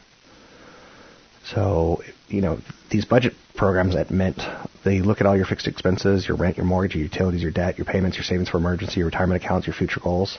So, 1.46 2.02
you 2.28 2.40
know, 2.42 2.58
these 2.90 3.04
budget 3.04 3.34
programs 3.56 3.96
at 3.96 4.10
Mint, 4.10 4.40
they 4.84 5.00
look 5.00 5.20
at 5.20 5.26
all 5.26 5.36
your 5.36 5.46
fixed 5.46 5.66
expenses, 5.66 6.26
your 6.28 6.36
rent, 6.36 6.56
your 6.56 6.66
mortgage, 6.66 6.94
your 6.94 7.04
utilities, 7.04 7.42
your 7.42 7.50
debt, 7.50 7.78
your 7.78 7.84
payments, 7.84 8.16
your 8.16 8.24
savings 8.24 8.48
for 8.48 8.58
emergency, 8.58 8.96
your 8.98 9.06
retirement 9.06 9.42
accounts, 9.42 9.66
your 9.66 9.74
future 9.74 10.00
goals, 10.02 10.38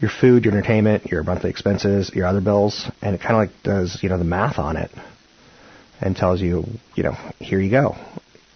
your 0.00 0.10
food, 0.10 0.44
your 0.44 0.54
entertainment, 0.54 1.06
your 1.06 1.22
monthly 1.22 1.50
expenses, 1.50 2.10
your 2.14 2.26
other 2.26 2.40
bills, 2.40 2.90
and 3.02 3.14
it 3.14 3.20
kind 3.20 3.32
of 3.32 3.38
like 3.38 3.62
does, 3.62 4.02
you 4.02 4.08
know, 4.08 4.18
the 4.18 4.24
math 4.24 4.58
on 4.58 4.76
it 4.76 4.90
and 6.00 6.16
tells 6.16 6.40
you, 6.40 6.64
you 6.94 7.02
know, 7.02 7.12
here 7.38 7.60
you 7.60 7.70
go. 7.70 7.96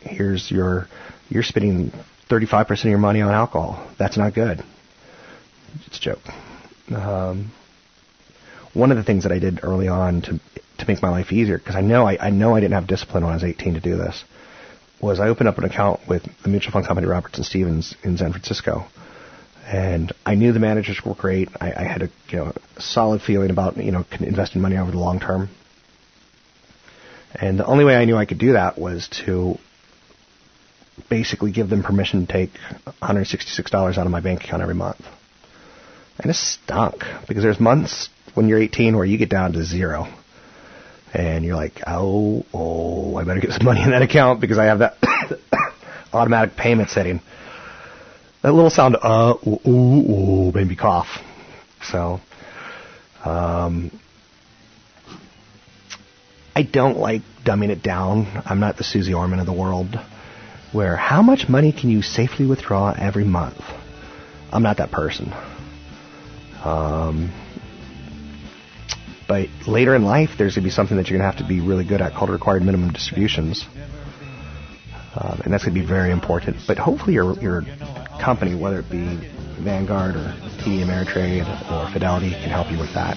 Here's 0.01 0.51
your, 0.51 0.87
you're 1.29 1.42
spending 1.42 1.92
35% 2.29 2.71
of 2.71 2.85
your 2.85 2.99
money 2.99 3.21
on 3.21 3.33
alcohol. 3.33 3.88
That's 3.99 4.16
not 4.16 4.35
good. 4.35 4.62
It's 5.87 5.99
a 5.99 6.01
joke. 6.01 6.21
Um, 6.94 7.53
one 8.74 8.90
of 8.90 8.96
the 8.96 9.05
things 9.05 9.24
that 9.24 9.33
I 9.33 9.38
did 9.38 9.61
early 9.62 9.88
on 9.88 10.22
to 10.22 10.40
to 10.79 10.87
make 10.87 11.03
my 11.03 11.11
life 11.11 11.33
easier, 11.33 11.59
because 11.59 11.74
I 11.74 11.81
know 11.81 12.07
I, 12.07 12.27
I 12.29 12.31
know 12.31 12.55
I 12.55 12.61
didn't 12.61 12.74
have 12.74 12.87
discipline 12.87 13.24
when 13.24 13.33
I 13.33 13.37
was 13.37 13.44
18 13.44 13.74
to 13.74 13.81
do 13.81 13.96
this, 13.96 14.24
was 15.01 15.20
I 15.20 15.29
opened 15.29 15.48
up 15.48 15.59
an 15.59 15.64
account 15.64 16.01
with 16.09 16.22
the 16.42 16.48
mutual 16.48 16.72
fund 16.72 16.87
company 16.87 17.07
Robertson 17.07 17.44
Stephens 17.44 17.94
in 18.03 18.16
San 18.16 18.31
Francisco, 18.31 18.87
and 19.66 20.12
I 20.24 20.35
knew 20.35 20.53
the 20.53 20.61
managers 20.61 21.01
were 21.05 21.14
great. 21.14 21.48
I, 21.61 21.72
I 21.72 21.83
had 21.85 22.03
a 22.03 22.11
you 22.29 22.38
know 22.38 22.53
solid 22.79 23.22
feeling 23.22 23.51
about 23.51 23.77
you 23.77 23.92
know 23.92 24.05
investing 24.20 24.62
money 24.62 24.77
over 24.77 24.90
the 24.90 24.98
long 24.98 25.20
term. 25.20 25.48
And 27.35 27.59
the 27.59 27.66
only 27.66 27.85
way 27.85 27.94
I 27.94 28.05
knew 28.07 28.16
I 28.16 28.24
could 28.24 28.38
do 28.38 28.55
that 28.55 28.79
was 28.79 29.09
to 29.27 29.59
basically 31.11 31.53
give 31.53 31.68
them 31.68 31.83
permission 31.83 32.27
to 32.27 32.33
take 32.33 32.51
$166 33.03 33.98
out 33.98 34.07
of 34.07 34.11
my 34.11 34.20
bank 34.20 34.44
account 34.44 34.62
every 34.62 34.74
month. 34.74 35.05
And 36.20 36.31
it 36.31 36.35
stunk 36.35 37.04
because 37.28 37.42
there's 37.42 37.61
months 37.61 38.09
when 38.35 38.48
you're 38.48 38.59
18 38.59 38.96
where 38.96 39.04
you 39.04 39.18
get 39.18 39.28
down 39.28 39.52
to 39.52 39.64
zero. 39.64 40.09
And 41.14 41.44
you're 41.44 41.57
like, 41.57 41.81
oh, 41.87 42.44
oh, 42.52 43.16
I 43.16 43.24
better 43.24 43.40
get 43.40 43.52
some 43.52 43.64
money 43.64 43.83
in 43.83 43.90
that 43.90 44.02
account 44.02 44.40
because 44.40 44.59
I 44.59 44.66
have 44.66 44.81
that 44.81 44.96
automatic 46.12 46.57
payment 46.57 46.90
setting. 46.90 47.20
That 48.42 48.52
little 48.52 48.70
sound, 48.70 48.96
uh, 49.00 49.35
ooh, 49.46 49.61
ooh, 49.66 49.70
ooh, 49.70 50.52
made 50.52 50.68
me 50.68 50.76
cough. 50.76 51.09
So, 51.83 52.20
um, 53.24 53.90
I 56.54 56.62
don't 56.62 56.98
like 56.98 57.22
dumbing 57.44 57.70
it 57.70 57.83
down. 57.83 58.42
I'm 58.44 58.61
not 58.61 58.76
the 58.76 58.85
Suze 58.85 59.12
Orman 59.12 59.38
of 59.38 59.46
the 59.46 59.52
world, 59.52 59.98
where 60.72 60.96
how 60.96 61.22
much 61.22 61.48
money 61.48 61.72
can 61.72 61.88
you 61.88 62.02
safely 62.02 62.46
withdraw 62.46 62.92
every 62.92 63.24
month? 63.24 63.61
I'm 64.52 64.62
not 64.62 64.78
that 64.78 64.90
person. 64.90 65.33
Um, 66.64 67.33
but 69.29 69.49
later 69.66 69.94
in 69.94 70.05
life, 70.05 70.31
there's 70.38 70.55
going 70.55 70.62
to 70.62 70.68
be 70.68 70.71
something 70.71 70.97
that 70.97 71.09
you're 71.09 71.18
going 71.18 71.31
to 71.31 71.37
have 71.37 71.47
to 71.47 71.49
be 71.49 71.61
really 71.61 71.85
good 71.85 72.01
at 72.01 72.14
called 72.14 72.31
required 72.31 72.62
minimum 72.62 72.92
distributions. 72.92 73.66
Um, 75.14 75.40
and 75.44 75.53
that's 75.53 75.64
going 75.64 75.75
to 75.75 75.81
be 75.81 75.87
very 75.87 76.11
important. 76.11 76.57
But 76.66 76.79
hopefully, 76.79 77.14
your, 77.14 77.38
your 77.40 77.62
company, 78.21 78.55
whether 78.55 78.81
it 78.81 78.90
be 78.90 79.18
Vanguard 79.61 80.16
or 80.16 80.35
TD 80.62 80.85
Ameritrade 80.85 81.44
or 81.71 81.92
Fidelity, 81.92 82.31
can 82.31 82.51
help 82.51 82.71
you 82.71 82.79
with 82.79 82.94
that. 82.94 83.16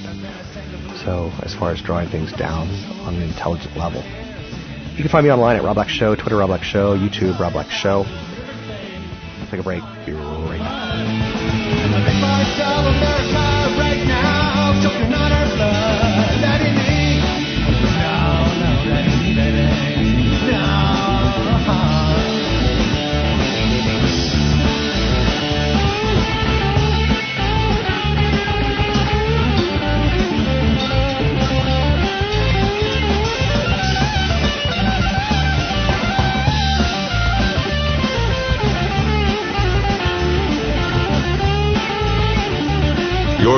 So, 1.05 1.31
as 1.43 1.55
far 1.55 1.71
as 1.71 1.81
drawing 1.81 2.09
things 2.09 2.33
down 2.33 2.67
on 3.07 3.15
an 3.15 3.23
intelligent 3.23 3.77
level, 3.77 4.03
you 4.91 4.97
can 4.97 5.09
find 5.09 5.25
me 5.25 5.31
online 5.31 5.55
at 5.55 5.63
Rob 5.63 5.75
Black 5.75 5.89
Show, 5.89 6.15
Twitter 6.15 6.37
Rob 6.37 6.49
Black 6.49 6.63
Show, 6.63 6.97
YouTube 6.97 7.39
Rob 7.39 7.53
Black 7.53 7.69
Show. 7.69 8.03
Take 9.49 9.59
a 9.59 9.63
break. 9.63 9.83
Be 10.05 10.13
right 10.13 10.59
back. 10.59 11.20
took 14.81 14.93
another 14.93 15.55
blood. 15.55 16.10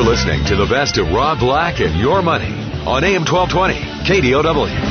Listening 0.04 0.44
to 0.48 0.58
the 0.58 0.66
best 0.66 0.98
of 0.98 1.08
Rob 1.12 1.40
Black 1.40 1.80
and 1.80 1.98
your 1.98 2.22
money 2.22 2.52
on 2.86 3.06
AM 3.06 3.24
1220 3.24 3.80
KDOW. 4.04 4.83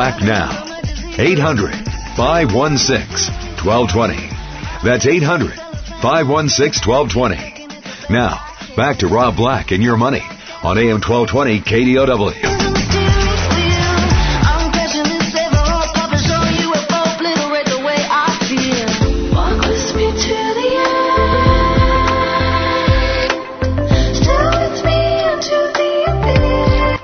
Black 0.00 0.22
now. 0.22 0.48
800 1.18 1.74
516 2.16 3.34
1220. 3.62 4.16
That's 4.82 5.04
800 5.04 5.52
516 6.00 6.88
1220. 6.88 8.08
Now, 8.08 8.40
back 8.76 8.96
to 9.00 9.08
Rob 9.08 9.36
Black 9.36 9.72
and 9.72 9.82
your 9.82 9.98
money 9.98 10.22
on 10.62 10.78
AM 10.78 11.02
1220 11.02 11.60
KDOW. 11.60 12.32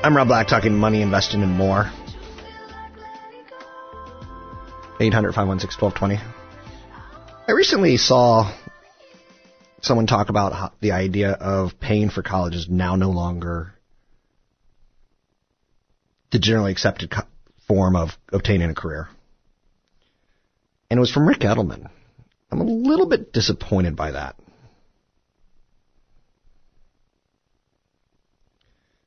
I'm 0.03 0.17
Rob 0.17 0.29
Black 0.29 0.49
talking 0.49 0.75
money, 0.75 1.03
investing, 1.03 1.43
and 1.43 1.53
more. 1.53 1.93
800 4.99 5.33
516 5.35 5.81
1220. 5.81 6.37
I 7.49 7.53
recently 7.53 7.97
saw 7.97 8.53
someone 9.83 10.07
talk 10.07 10.31
about 10.31 10.73
the 10.81 10.93
idea 10.93 11.33
of 11.33 11.79
paying 11.79 12.11
for 12.11 12.23
college 12.23 12.55
is 12.55 12.69
now 12.69 12.97
no 12.97 13.11
longer 13.11 13.73
the 16.33 16.39
generally 16.39 16.73
accepted 16.73 17.13
form 17.69 17.95
of 17.95 18.11
obtaining 18.33 18.71
a 18.71 18.75
career. 18.75 19.09
And 20.91 20.99
it 20.99 21.01
was 21.01 21.11
from 21.11 21.29
Ric 21.29 21.41
Edelman. 21.41 21.89
I'm 22.51 22.61
a 22.61 22.65
little 22.65 23.07
bit 23.07 23.33
disappointed 23.33 23.97
by 23.97 24.13
that. 24.13 24.37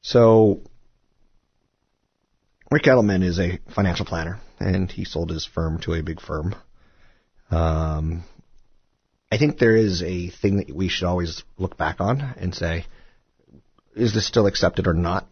So, 0.02 0.62
Ric 2.72 2.84
Edelman 2.84 3.24
is 3.24 3.40
a 3.40 3.60
financial 3.74 4.06
planner, 4.06 4.40
and 4.60 4.92
he 4.92 5.06
sold 5.06 5.30
his 5.30 5.46
firm 5.46 5.80
to 5.82 5.94
a 5.94 6.04
big 6.04 6.22
firm. 6.22 6.56
Um, 7.52 8.24
I 9.32 9.38
think 9.38 9.58
there 9.58 9.76
is 9.76 10.02
a 10.02 10.30
thing 10.30 10.58
that 10.58 10.74
we 10.74 10.90
should 10.90 11.08
always 11.08 11.44
look 11.58 11.78
back 11.78 12.02
on 12.02 12.22
and 12.22 12.54
say, 12.54 12.86
is 13.96 14.14
this 14.14 14.28
still 14.28 14.48
accepted 14.48 14.88
or 14.88 14.94
not? 14.94 15.28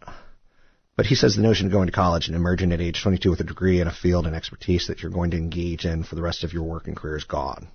But 0.96 1.06
he 1.06 1.14
says 1.14 1.36
the 1.36 1.42
notion 1.42 1.66
of 1.66 1.72
going 1.72 1.86
to 1.86 1.92
college 1.92 2.26
and 2.26 2.36
emerging 2.36 2.72
at 2.72 2.80
age 2.80 3.00
22 3.02 3.30
with 3.30 3.40
a 3.40 3.44
degree 3.44 3.80
in 3.80 3.86
a 3.86 3.92
field 3.92 4.26
and 4.26 4.34
expertise 4.34 4.88
that 4.88 5.00
you're 5.00 5.12
going 5.12 5.30
to 5.30 5.36
engage 5.36 5.84
in 5.84 6.02
for 6.02 6.16
the 6.16 6.22
rest 6.22 6.42
of 6.42 6.52
your 6.52 6.64
working 6.64 6.94
career 6.94 7.16
is 7.16 7.24
gone. 7.24 7.68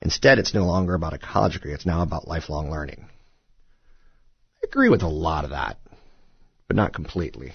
Instead, 0.00 0.38
it's 0.38 0.54
no 0.54 0.64
longer 0.64 0.94
about 0.94 1.14
a 1.14 1.18
college 1.18 1.54
degree, 1.54 1.72
it's 1.72 1.86
now 1.86 2.02
about 2.02 2.28
lifelong 2.28 2.70
learning. 2.70 3.08
I 4.62 4.66
agree 4.68 4.88
with 4.88 5.02
a 5.02 5.08
lot 5.08 5.44
of 5.44 5.50
that, 5.50 5.78
but 6.68 6.76
not 6.76 6.92
completely. 6.92 7.52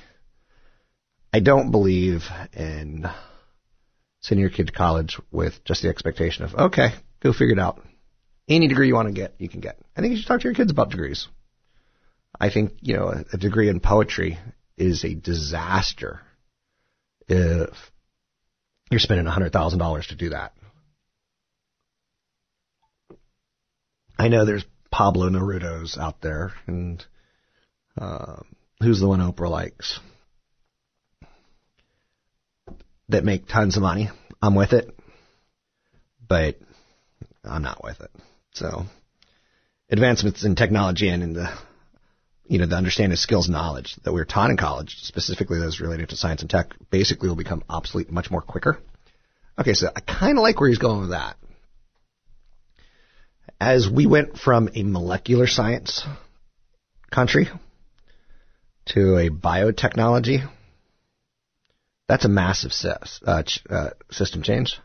I 1.34 1.39
don't 1.39 1.72
believe 1.72 2.22
in 2.56 3.10
sending 4.22 4.41
your 4.41 4.52
kid 4.52 4.67
to 4.67 4.74
college 4.74 5.19
with 5.32 5.63
just 5.65 5.82
the 5.82 5.89
expectation 5.89 6.46
of, 6.46 6.54
okay, 6.54 6.89
go 7.22 7.34
figure 7.34 7.54
it 7.54 7.60
out. 7.60 7.82
Any 8.48 8.67
degree 8.67 8.88
you 8.88 8.93
want 8.93 9.08
to 9.08 9.13
get, 9.13 9.34
you 9.39 9.50
can 9.50 9.60
get. 9.60 9.80
I 9.98 10.02
think 10.02 10.12
you 10.12 10.17
should 10.17 10.28
talk 10.28 10.41
to 10.41 10.48
your 10.48 10.54
kids 10.54 10.72
about 10.72 10.91
degrees. 10.91 11.28
I 12.39 12.52
think, 12.52 12.74
you 12.82 12.96
know, 12.96 13.24
a, 13.32 13.38
degree 13.38 13.69
in 13.69 13.80
poetry 13.80 14.38
is 14.78 15.04
a 15.04 15.15
disaster 15.15 16.22
if 17.28 17.91
you're 18.91 19.00
spending 19.00 19.26
$100,000 19.26 20.08
to 20.08 20.15
do 20.15 20.30
that. 20.30 20.54
I 24.19 24.28
know 24.28 24.46
there's 24.46 24.65
Pablo 24.91 25.30
Neruda's 25.30 25.98
out 25.98 26.22
there, 26.22 26.54
and 26.67 27.04
uh, 27.98 28.38
who's 28.82 29.00
the 29.00 29.08
one 29.08 29.19
Oprah 29.19 29.50
likes? 29.50 30.00
That 33.09 33.23
make 33.23 33.47
tons 33.47 33.75
of 33.75 33.83
money. 33.83 34.09
I'm 34.41 34.55
with 34.55 34.73
it, 34.73 34.89
but 36.27 36.57
I'm 37.43 37.61
not 37.61 37.83
with 37.83 37.99
it. 38.01 38.11
So 38.53 38.85
advancements 39.89 40.43
in 40.43 40.55
technology 40.55 41.09
and 41.09 41.23
in 41.23 41.33
the 41.33 41.53
you 42.47 42.59
know 42.59 42.65
the 42.65 42.75
understanding 42.75 43.13
of 43.13 43.19
skills 43.19 43.49
knowledge 43.49 43.95
that 44.03 44.11
we 44.11 44.21
are 44.21 44.25
taught 44.25 44.49
in 44.49 44.57
college, 44.57 44.97
specifically 45.01 45.59
those 45.59 45.79
related 45.79 46.09
to 46.09 46.15
science 46.15 46.41
and 46.41 46.49
tech, 46.49 46.73
basically 46.89 47.29
will 47.29 47.35
become 47.35 47.63
obsolete 47.69 48.11
much 48.11 48.29
more 48.29 48.41
quicker. 48.41 48.79
Okay, 49.57 49.73
so 49.73 49.87
I 49.95 50.01
kind 50.01 50.37
of 50.37 50.41
like 50.41 50.59
where 50.59 50.69
he's 50.69 50.77
going 50.77 51.01
with 51.01 51.11
that. 51.11 51.37
As 53.60 53.87
we 53.89 54.06
went 54.06 54.37
from 54.37 54.69
a 54.75 54.83
molecular 54.83 55.47
science 55.47 56.04
country 57.12 57.47
to 58.87 59.17
a 59.17 59.29
biotechnology 59.29 60.47
that's 62.13 62.25
a 62.25 62.29
massive 62.29 62.71
uh, 63.25 63.43
uh, 63.67 63.89
system 64.11 64.43
change. 64.43 64.79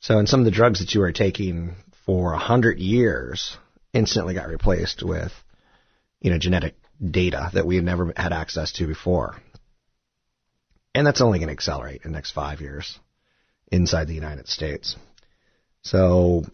So, 0.00 0.18
in 0.18 0.26
some 0.26 0.40
of 0.40 0.46
the 0.46 0.50
drugs 0.50 0.80
that 0.80 0.94
you 0.94 1.02
were 1.02 1.12
taking 1.12 1.74
for 2.06 2.32
a 2.32 2.38
hundred 2.38 2.78
years, 2.78 3.58
instantly 3.92 4.32
got 4.32 4.48
replaced 4.48 5.02
with, 5.02 5.32
you 6.22 6.30
know, 6.30 6.38
genetic 6.38 6.76
data 6.98 7.50
that 7.52 7.66
we 7.66 7.76
had 7.76 7.84
never 7.84 8.14
had 8.16 8.32
access 8.32 8.72
to 8.72 8.86
before, 8.86 9.36
and 10.94 11.06
that's 11.06 11.20
only 11.20 11.40
going 11.40 11.48
to 11.48 11.52
accelerate 11.52 12.00
in 12.06 12.12
the 12.12 12.16
next 12.16 12.30
five 12.30 12.62
years 12.62 12.98
inside 13.70 14.08
the 14.08 14.14
United 14.14 14.48
States. 14.48 14.96
So, 15.82 16.44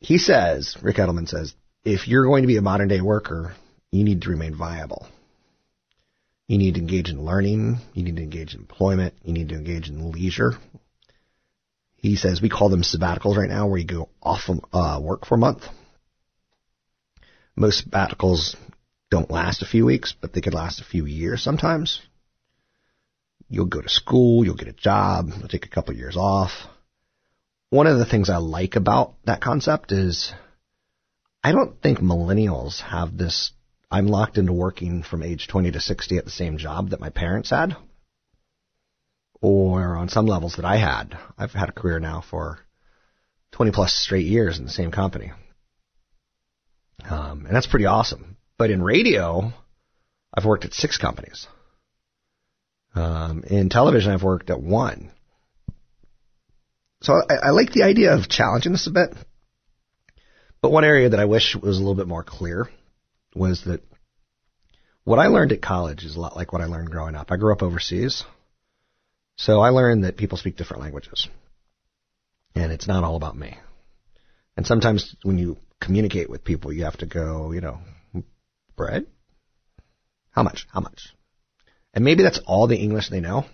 he 0.00 0.16
says, 0.16 0.74
Ric 0.80 0.96
Edelman 0.96 1.28
says, 1.28 1.52
if 1.84 2.08
you're 2.08 2.24
going 2.24 2.44
to 2.44 2.48
be 2.48 2.56
a 2.56 2.62
modern 2.62 2.88
day 2.88 3.02
worker, 3.02 3.54
you 3.92 4.04
need 4.04 4.22
to 4.22 4.30
remain 4.30 4.54
viable. 4.54 5.06
You 6.46 6.58
need 6.58 6.74
to 6.74 6.80
engage 6.80 7.08
in 7.08 7.24
learning. 7.24 7.78
You 7.94 8.02
need 8.02 8.16
to 8.16 8.22
engage 8.22 8.54
in 8.54 8.60
employment. 8.60 9.14
You 9.24 9.32
need 9.32 9.48
to 9.48 9.54
engage 9.54 9.88
in 9.88 10.12
leisure. 10.12 10.52
He 11.96 12.16
says 12.16 12.42
we 12.42 12.50
call 12.50 12.68
them 12.68 12.82
sabbaticals 12.82 13.36
right 13.36 13.48
now, 13.48 13.66
where 13.66 13.78
you 13.78 13.86
go 13.86 14.10
off 14.22 14.48
of 14.48 14.60
uh, 14.72 15.00
work 15.00 15.24
for 15.24 15.36
a 15.36 15.38
month. 15.38 15.62
Most 17.56 17.88
sabbaticals 17.88 18.56
don't 19.10 19.30
last 19.30 19.62
a 19.62 19.66
few 19.66 19.86
weeks, 19.86 20.14
but 20.20 20.32
they 20.32 20.42
could 20.42 20.54
last 20.54 20.80
a 20.80 20.84
few 20.84 21.06
years 21.06 21.42
sometimes. 21.42 22.00
You'll 23.48 23.66
go 23.66 23.80
to 23.80 23.88
school, 23.88 24.44
you'll 24.44 24.56
get 24.56 24.68
a 24.68 24.72
job, 24.72 25.30
you'll 25.38 25.48
take 25.48 25.66
a 25.66 25.70
couple 25.70 25.92
of 25.92 25.98
years 25.98 26.16
off. 26.16 26.50
One 27.70 27.86
of 27.86 27.98
the 27.98 28.04
things 28.04 28.28
I 28.28 28.36
like 28.36 28.76
about 28.76 29.14
that 29.24 29.40
concept 29.40 29.92
is 29.92 30.32
I 31.42 31.52
don't 31.52 31.80
think 31.80 32.00
millennials 32.00 32.80
have 32.80 33.16
this 33.16 33.52
I'm 33.90 34.06
locked 34.06 34.38
into 34.38 34.52
working 34.52 35.02
from 35.02 35.22
age 35.22 35.46
20 35.48 35.72
to 35.72 35.80
60 35.80 36.18
at 36.18 36.24
the 36.24 36.30
same 36.30 36.58
job 36.58 36.90
that 36.90 37.00
my 37.00 37.10
parents 37.10 37.50
had 37.50 37.76
or 39.40 39.96
on 39.96 40.08
some 40.08 40.26
levels 40.26 40.56
that 40.56 40.64
I 40.64 40.78
had. 40.78 41.18
I've 41.36 41.52
had 41.52 41.68
a 41.68 41.72
career 41.72 42.00
now 42.00 42.24
for 42.28 42.60
20 43.52 43.72
plus 43.72 43.92
straight 43.92 44.26
years 44.26 44.58
in 44.58 44.64
the 44.64 44.70
same 44.70 44.90
company. 44.90 45.32
Um, 47.08 47.44
and 47.44 47.54
that's 47.54 47.66
pretty 47.66 47.84
awesome. 47.84 48.38
But 48.56 48.70
in 48.70 48.82
radio, 48.82 49.52
I've 50.32 50.46
worked 50.46 50.64
at 50.64 50.72
six 50.72 50.96
companies. 50.96 51.46
Um, 52.94 53.44
in 53.46 53.68
television, 53.68 54.12
I've 54.12 54.22
worked 54.22 54.48
at 54.48 54.62
one. 54.62 55.10
So 57.02 57.12
I, 57.12 57.48
I 57.48 57.50
like 57.50 57.72
the 57.72 57.82
idea 57.82 58.14
of 58.14 58.28
challenging 58.30 58.72
this 58.72 58.86
a 58.86 58.92
bit. 58.92 59.14
But 60.62 60.72
one 60.72 60.84
area 60.84 61.10
that 61.10 61.20
I 61.20 61.26
wish 61.26 61.54
was 61.54 61.76
a 61.76 61.80
little 61.80 61.94
bit 61.94 62.08
more 62.08 62.24
clear 62.24 62.70
was 63.34 63.64
that 63.64 63.82
what 65.04 65.18
I 65.18 65.26
learned 65.26 65.52
at 65.52 65.62
college 65.62 66.04
is 66.04 66.16
a 66.16 66.20
lot 66.20 66.36
like 66.36 66.52
what 66.52 66.62
I 66.62 66.66
learned 66.66 66.90
growing 66.90 67.14
up. 67.14 67.30
I 67.30 67.36
grew 67.36 67.52
up 67.52 67.62
overseas. 67.62 68.24
So 69.36 69.60
I 69.60 69.70
learned 69.70 70.04
that 70.04 70.16
people 70.16 70.38
speak 70.38 70.56
different 70.56 70.82
languages. 70.82 71.28
And 72.54 72.72
it's 72.72 72.86
not 72.86 73.04
all 73.04 73.16
about 73.16 73.36
me. 73.36 73.58
And 74.56 74.66
sometimes 74.66 75.16
when 75.22 75.38
you 75.38 75.56
communicate 75.80 76.30
with 76.30 76.44
people, 76.44 76.72
you 76.72 76.84
have 76.84 76.96
to 76.98 77.06
go, 77.06 77.52
you 77.52 77.60
know, 77.60 77.80
bread? 78.76 79.06
How 80.30 80.42
much? 80.42 80.66
How 80.72 80.80
much? 80.80 81.14
And 81.92 82.04
maybe 82.04 82.22
that's 82.22 82.40
all 82.46 82.66
the 82.66 82.76
English 82.76 83.08
they 83.08 83.20
know, 83.20 83.44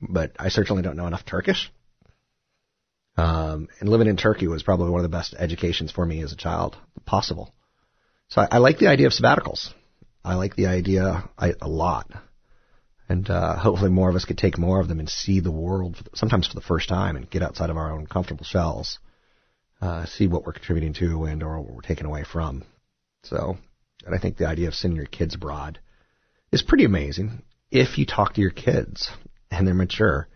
but 0.00 0.32
I 0.38 0.48
certainly 0.48 0.82
don't 0.82 0.96
know 0.96 1.06
enough 1.06 1.24
Turkish. 1.24 1.72
Um, 3.16 3.68
and 3.80 3.88
living 3.88 4.08
in 4.08 4.16
Turkey 4.16 4.46
was 4.46 4.62
probably 4.62 4.90
one 4.90 5.00
of 5.00 5.10
the 5.10 5.16
best 5.16 5.34
educations 5.38 5.90
for 5.90 6.04
me 6.04 6.22
as 6.22 6.32
a 6.32 6.36
child 6.36 6.76
possible. 7.04 7.54
So 8.28 8.42
I, 8.42 8.48
I 8.52 8.58
like 8.58 8.78
the 8.78 8.88
idea 8.88 9.06
of 9.06 9.12
sabbaticals. 9.12 9.72
I 10.24 10.34
like 10.34 10.56
the 10.56 10.66
idea 10.66 11.28
I, 11.38 11.54
a 11.60 11.68
lot 11.68 12.10
and 13.08 13.28
uh, 13.30 13.56
hopefully 13.56 13.90
more 13.90 14.10
of 14.10 14.16
us 14.16 14.24
could 14.24 14.38
take 14.38 14.58
more 14.58 14.80
of 14.80 14.88
them 14.88 14.98
and 14.98 15.08
see 15.08 15.40
the 15.40 15.50
world, 15.50 15.96
sometimes 16.14 16.48
for 16.48 16.54
the 16.54 16.60
first 16.60 16.88
time, 16.88 17.16
and 17.16 17.30
get 17.30 17.42
outside 17.42 17.70
of 17.70 17.76
our 17.76 17.92
own 17.92 18.06
comfortable 18.06 18.44
shells, 18.44 18.98
uh, 19.80 20.06
see 20.06 20.26
what 20.26 20.44
we're 20.44 20.52
contributing 20.52 20.94
to 20.94 21.24
and 21.24 21.42
or 21.42 21.60
what 21.60 21.72
we're 21.72 21.80
taking 21.82 22.06
away 22.06 22.24
from. 22.24 22.64
So, 23.22 23.56
and 24.04 24.14
I 24.14 24.18
think 24.18 24.36
the 24.36 24.48
idea 24.48 24.68
of 24.68 24.74
sending 24.74 24.96
your 24.96 25.06
kids 25.06 25.34
abroad 25.34 25.78
is 26.50 26.62
pretty 26.62 26.84
amazing 26.84 27.42
if 27.70 27.98
you 27.98 28.06
talk 28.06 28.34
to 28.34 28.40
your 28.40 28.50
kids 28.50 29.10
and 29.50 29.66
they're 29.66 29.74
mature. 29.74 30.28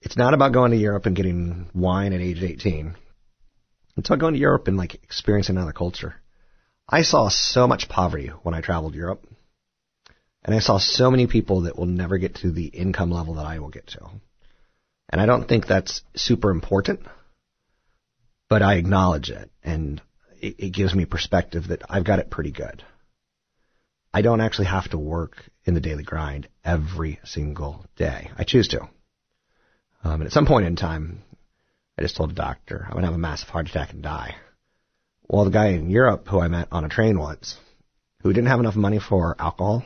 It's 0.00 0.16
not 0.16 0.34
about 0.34 0.52
going 0.52 0.70
to 0.70 0.76
Europe 0.76 1.06
and 1.06 1.16
getting 1.16 1.68
wine 1.74 2.12
at 2.12 2.20
age 2.20 2.42
18. 2.42 2.94
It's 3.96 4.08
about 4.08 4.18
going 4.18 4.34
to 4.34 4.40
Europe 4.40 4.68
and 4.68 4.76
like 4.76 4.94
experiencing 4.94 5.56
another 5.56 5.72
culture. 5.72 6.14
I 6.88 7.02
saw 7.02 7.28
so 7.28 7.66
much 7.66 7.88
poverty 7.88 8.28
when 8.42 8.54
I 8.54 8.60
traveled 8.60 8.94
Europe 8.94 9.26
and 10.44 10.54
I 10.54 10.58
saw 10.58 10.78
so 10.78 11.10
many 11.10 11.26
people 11.26 11.62
that 11.62 11.78
will 11.78 11.86
never 11.86 12.18
get 12.18 12.36
to 12.36 12.50
the 12.50 12.66
income 12.66 13.10
level 13.10 13.34
that 13.34 13.46
I 13.46 13.58
will 13.58 13.70
get 13.70 13.86
to. 13.88 14.10
And 15.08 15.20
I 15.20 15.26
don't 15.26 15.48
think 15.48 15.66
that's 15.66 16.02
super 16.14 16.50
important, 16.50 17.00
but 18.50 18.62
I 18.62 18.74
acknowledge 18.74 19.30
it 19.30 19.50
and 19.62 20.02
it, 20.40 20.56
it 20.58 20.70
gives 20.70 20.94
me 20.94 21.06
perspective 21.06 21.68
that 21.68 21.82
I've 21.88 22.04
got 22.04 22.18
it 22.18 22.30
pretty 22.30 22.52
good. 22.52 22.82
I 24.12 24.22
don't 24.22 24.40
actually 24.40 24.66
have 24.66 24.88
to 24.90 24.98
work 24.98 25.42
in 25.64 25.74
the 25.74 25.80
daily 25.80 26.04
grind 26.04 26.48
every 26.64 27.18
single 27.24 27.84
day. 27.96 28.30
I 28.36 28.44
choose 28.44 28.68
to. 28.68 28.82
Um, 30.04 30.20
and 30.20 30.24
at 30.24 30.32
some 30.32 30.46
point 30.46 30.66
in 30.66 30.76
time, 30.76 31.22
I 31.98 32.02
just 32.02 32.16
told 32.16 32.30
a 32.30 32.34
doctor 32.34 32.82
I'm 32.84 32.92
going 32.92 33.02
to 33.02 33.06
have 33.06 33.14
a 33.14 33.18
massive 33.18 33.48
heart 33.48 33.68
attack 33.68 33.92
and 33.92 34.02
die. 34.02 34.36
Well, 35.28 35.44
the 35.44 35.50
guy 35.50 35.68
in 35.68 35.90
Europe 35.90 36.28
who 36.28 36.40
I 36.40 36.48
met 36.48 36.68
on 36.70 36.84
a 36.84 36.88
train 36.88 37.18
once, 37.18 37.56
who 38.22 38.32
didn't 38.32 38.48
have 38.48 38.60
enough 38.60 38.76
money 38.76 38.98
for 38.98 39.36
alcohol, 39.38 39.84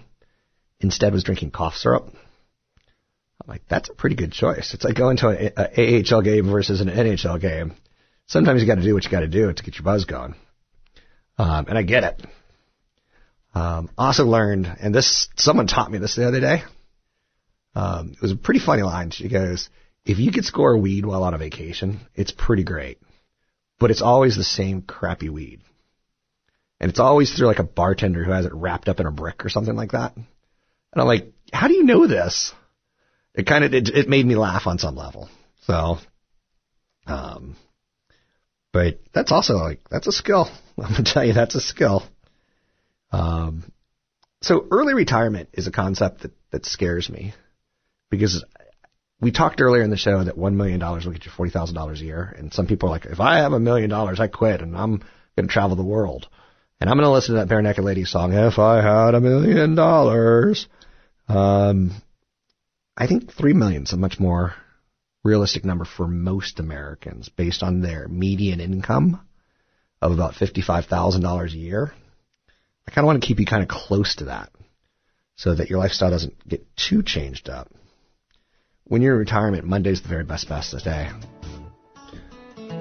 instead 0.81 1.13
was 1.13 1.25
drinking 1.25 1.51
cough 1.51 1.75
syrup. 1.75 2.09
I'm 2.13 3.49
like, 3.49 3.63
that's 3.69 3.89
a 3.89 3.95
pretty 3.95 4.17
good 4.17 4.33
choice. 4.33 4.75
It's 4.75 4.85
like 4.85 4.97
going 4.97 5.19
to 5.19 5.29
a, 5.29 5.53
a 5.57 6.03
AHL 6.03 6.23
game 6.23 6.51
versus 6.51 6.81
an 6.81 6.89
NHL 6.89 7.41
game. 7.41 7.75
Sometimes 8.27 8.61
you 8.61 8.67
got 8.67 8.77
to 8.77 8.83
do 8.83 8.95
what 8.95 9.05
you 9.05 9.11
got 9.11 9.21
to 9.21 9.29
do 9.29 9.53
to 9.53 9.63
get 9.63 9.77
your 9.77 9.85
buzz 9.85 10.05
going. 10.05 10.35
Um, 11.39 11.67
and 11.69 11.79
I 11.79 11.83
get 11.83 12.05
it. 12.05 12.27
Um, 13.55 13.91
also 13.97 14.25
learned, 14.25 14.67
and 14.81 14.95
this 14.95 15.29
someone 15.37 15.67
taught 15.67 15.91
me 15.91 15.99
this 15.99 16.17
the 16.17 16.29
other 16.29 16.41
day. 16.41 16.63
Um, 17.75 18.13
it 18.13 18.21
was 18.21 18.33
a 18.33 18.37
pretty 18.37 18.61
funny 18.61 18.83
line. 18.83 19.11
She 19.11 19.29
goes, 19.29 19.71
"If 20.05 20.19
you 20.19 20.31
could 20.31 20.45
score 20.45 20.77
weed 20.77 21.07
while 21.07 21.23
on 21.23 21.35
a 21.35 21.39
vacation, 21.39 22.01
it's 22.15 22.33
pretty 22.33 22.65
great, 22.65 22.99
but 23.79 23.91
it's 23.91 24.03
always 24.03 24.37
the 24.37 24.45
same 24.45 24.83
crappy 24.83 25.29
weed, 25.29 25.61
and 26.81 26.91
it's 26.91 27.01
always 27.01 27.33
through 27.33 27.47
like 27.47 27.59
a 27.59 27.65
bartender 27.65 28.25
who 28.25 28.33
has 28.33 28.47
it 28.47 28.55
wrapped 28.55 28.89
up 28.89 29.01
in 29.01 29.07
a 29.07 29.13
brick 29.13 29.45
or 29.45 29.49
something 29.49 29.77
like 29.77 29.93
that." 29.93 30.15
And 30.93 31.03
I'm 31.03 31.07
like, 31.07 31.33
how 31.53 31.69
do 31.69 31.75
you 31.75 31.85
know 31.85 32.07
this? 32.07 32.53
It 33.35 33.47
kind 33.47 33.65
of, 33.65 33.75
it, 33.75 33.89
it 33.89 34.09
made 34.09 34.27
me 34.27 34.37
laugh 34.37 34.67
on 34.67 34.79
some 34.79 34.97
level. 34.97 35.29
So, 35.63 35.99
um, 37.07 37.57
but 38.73 39.01
that's 39.13 39.33
also 39.33 39.55
like, 39.55 39.81
that's 39.91 40.07
a 40.07 40.13
skill. 40.13 40.51
I'm 40.79 40.93
going 40.93 41.05
to 41.05 41.13
tell 41.13 41.25
you 41.25 41.33
that's 41.33 41.55
a 41.55 41.61
skill. 41.61 42.03
Um, 43.13 43.71
so 44.43 44.67
early 44.71 44.95
retirement 44.95 45.51
is 45.53 45.67
a 45.67 45.73
concept 45.73 46.23
that, 46.23 46.33
that 46.51 46.67
scares 46.67 47.09
me 47.09 47.35
because 48.11 48.45
we 49.21 49.33
talked 49.33 49.61
earlier 49.61 49.83
in 49.83 49.91
the 49.91 49.97
show 49.97 50.23
that 50.23 50.37
$1 50.37 50.55
million 50.55 50.81
will 50.81 51.13
get 51.13 51.25
you 51.25 51.33
$40,000 51.33 52.01
a 52.01 52.05
year. 52.05 52.35
And 52.39 52.53
some 52.53 52.67
people 52.67 52.89
are 52.89 52.93
like, 52.93 53.07
if 53.07 53.21
I 53.21 53.39
have 53.39 53.53
a 53.53 53.61
million 53.61 53.91
dollars, 53.91 54.21
I 54.21 54.29
quit 54.29 54.61
and 54.61 54.77
I'm 54.77 54.99
going 55.37 55.49
to 55.49 55.53
travel 55.53 55.77
the 55.77 55.85
world. 55.85 56.29
And 56.81 56.89
I'm 56.89 56.97
going 56.97 57.07
to 57.07 57.13
listen 57.13 57.35
to 57.35 57.41
that 57.45 57.53
Barenaked 57.53 57.83
Lady 57.83 58.05
song, 58.05 58.33
If 58.33 58.59
I 58.59 58.77
Had 58.81 59.15
a 59.15 59.21
Million 59.21 59.75
Dollars. 59.75 60.69
Um, 61.29 61.91
I 62.97 63.07
think 63.07 63.33
three 63.33 63.53
million 63.53 63.83
is 63.83 63.93
a 63.93 63.97
much 63.97 64.21
more 64.21 64.55
realistic 65.25 65.65
number 65.65 65.85
for 65.85 66.07
most 66.07 66.61
Americans 66.61 67.29
based 67.29 67.63
on 67.63 67.81
their 67.81 68.07
median 68.09 68.61
income 68.61 69.21
of 70.01 70.13
about 70.13 70.35
$55,000 70.35 71.53
a 71.53 71.57
year. 71.57 71.93
I 72.87 72.91
kind 72.91 73.05
of 73.05 73.07
want 73.07 73.21
to 73.21 73.27
keep 73.27 73.41
you 73.41 73.47
kind 73.47 73.63
of 73.63 73.69
close 73.69 74.15
to 74.17 74.27
that 74.27 74.51
so 75.37 75.55
that 75.55 75.69
your 75.69 75.81
lifestyle 75.81 76.11
doesn't 76.11 76.49
get 76.49 76.65
too 76.77 77.03
changed 77.03 77.49
up. 77.49 77.69
When 78.89 79.03
you're 79.03 79.13
in 79.15 79.19
retirement, 79.19 79.65
Monday's 79.65 80.01
the 80.01 80.09
very 80.09 80.25
best, 80.25 80.49
best 80.49 80.75
day. 80.83 81.11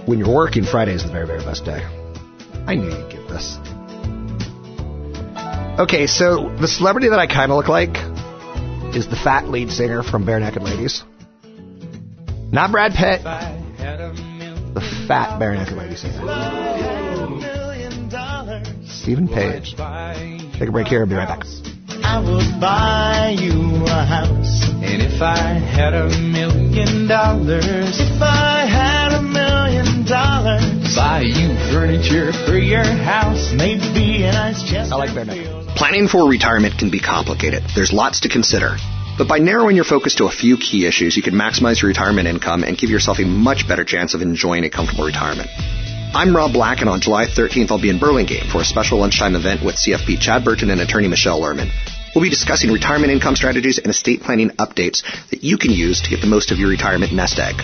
When 0.06 0.20
you're 0.20 0.34
working, 0.34 0.64
Friday's 0.64 1.04
the 1.04 1.12
very, 1.12 1.28
very 1.28 1.44
best 1.44 1.66
day. 1.66 1.84
I 2.66 2.76
knew 2.76 2.86
you'd 2.86 3.12
get 3.12 3.28
this. 3.28 3.58
Okay, 5.80 6.08
so 6.08 6.50
the 6.62 6.68
celebrity 6.68 7.10
that 7.10 7.20
I 7.20 7.28
kind 7.28 7.52
of 7.52 7.58
look 7.58 7.68
like 7.68 7.98
is 8.96 9.10
the 9.10 9.18
fat 9.18 9.50
lead 9.50 9.70
singer 9.70 10.02
from 10.02 10.26
Barenaked 10.26 10.64
Ladies. 10.64 11.04
Not 12.54 12.72
Brad 12.72 12.94
Pitt. 12.94 13.24
The 13.24 14.82
fat 15.10 15.40
Barenaked 15.42 15.76
Ladies 15.76 16.02
singer. 16.02 16.22
Steven 18.88 19.28
Page. 19.28 19.76
Take 20.58 20.70
a 20.70 20.72
break 20.72 20.88
here. 20.88 21.02
I'll 21.02 21.06
be 21.06 21.16
right 21.16 21.28
back. 21.28 21.46
I 22.08 22.20
would 22.20 22.62
buy 22.62 23.36
you 23.38 23.84
a 23.86 24.06
house. 24.06 24.64
And 24.80 25.02
if 25.04 25.22
I 25.22 25.60
had 25.60 25.94
a 25.94 26.08
million 26.18 27.06
dollars, 27.06 28.00
if 28.00 28.22
I 28.22 28.66
had 28.66 29.12
a 29.12 29.22
million 29.22 30.06
dollars, 30.08 30.96
buy 30.96 31.24
you 31.28 31.54
furniture 31.70 32.32
for 32.32 32.58
your 32.58 32.86
house, 32.86 33.52
maybe 33.54 34.24
a 34.24 34.32
nice 34.32 34.64
chest. 34.64 34.94
I 34.94 34.96
like 34.96 35.10
Barenaked. 35.10 35.76
Planning 35.76 36.08
for 36.08 36.30
retirement 36.30 36.80
can 36.80 36.90
be 36.90 37.02
complicated. 37.02 37.64
There's 37.76 37.92
lots 37.92 38.22
to 38.22 38.30
consider. 38.30 38.78
But 39.18 39.28
by 39.28 39.40
narrowing 39.40 39.76
your 39.76 39.86
focus 39.86 40.16
to 40.16 40.28
a 40.28 40.32
few 40.32 40.56
key 40.56 40.88
issues, 40.88 41.18
you 41.18 41.24
can 41.24 41.34
maximize 41.34 41.82
your 41.82 41.90
retirement 41.90 42.30
income 42.30 42.64
and 42.64 42.78
give 42.78 42.90
yourself 42.90 43.20
a 43.20 43.26
much 43.26 43.68
better 43.68 43.84
chance 43.84 44.14
of 44.14 44.22
enjoying 44.22 44.64
a 44.64 44.70
comfortable 44.70 45.06
retirement. 45.06 45.50
I'm 46.16 46.34
Rob 46.34 46.54
Black, 46.54 46.80
and 46.80 46.90
on 46.90 47.02
July 47.02 47.26
13th, 47.26 47.70
I'll 47.70 47.82
be 47.82 47.90
in 47.90 48.00
Burlingame 48.00 48.50
for 48.50 48.62
a 48.62 48.66
special 48.66 49.00
lunchtime 49.00 49.36
event 49.36 49.62
with 49.62 49.76
CFP 49.76 50.22
Chad 50.22 50.46
Burton 50.46 50.72
and 50.72 50.80
attorney 50.80 51.10
Michelle 51.10 51.42
Lerman. 51.42 51.70
We'll 52.18 52.24
be 52.24 52.32
discussing 52.32 52.72
retirement 52.72 53.12
income 53.12 53.36
strategies 53.36 53.78
and 53.78 53.92
estate 53.92 54.22
planning 54.22 54.50
updates 54.58 55.04
that 55.30 55.44
you 55.44 55.56
can 55.56 55.70
use 55.70 56.02
to 56.02 56.10
get 56.10 56.20
the 56.20 56.26
most 56.26 56.50
of 56.50 56.58
your 56.58 56.68
retirement 56.68 57.14
nest 57.14 57.38
egg. 57.38 57.62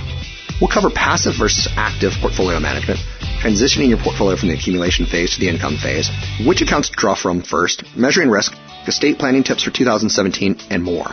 We'll 0.62 0.70
cover 0.70 0.92
passive 0.92 1.34
versus 1.40 1.68
active 1.76 2.14
portfolio 2.22 2.60
management, 2.60 3.00
transitioning 3.42 3.90
your 3.90 3.98
portfolio 3.98 4.38
from 4.38 4.50
the 4.50 4.54
accumulation 4.54 5.08
phase 5.08 5.34
to 5.34 5.40
the 5.40 5.50
income 5.50 5.78
phase, 5.78 6.08
which 6.46 6.62
accounts 6.62 6.92
to 6.92 6.96
draw 6.96 7.16
from 7.16 7.42
first, 7.42 7.84
measuring 7.98 8.30
risk, 8.30 8.54
estate 8.86 9.18
planning 9.18 9.42
tips 9.42 9.64
for 9.64 9.72
2017, 9.72 10.58
and 10.70 10.84
more. 10.84 11.08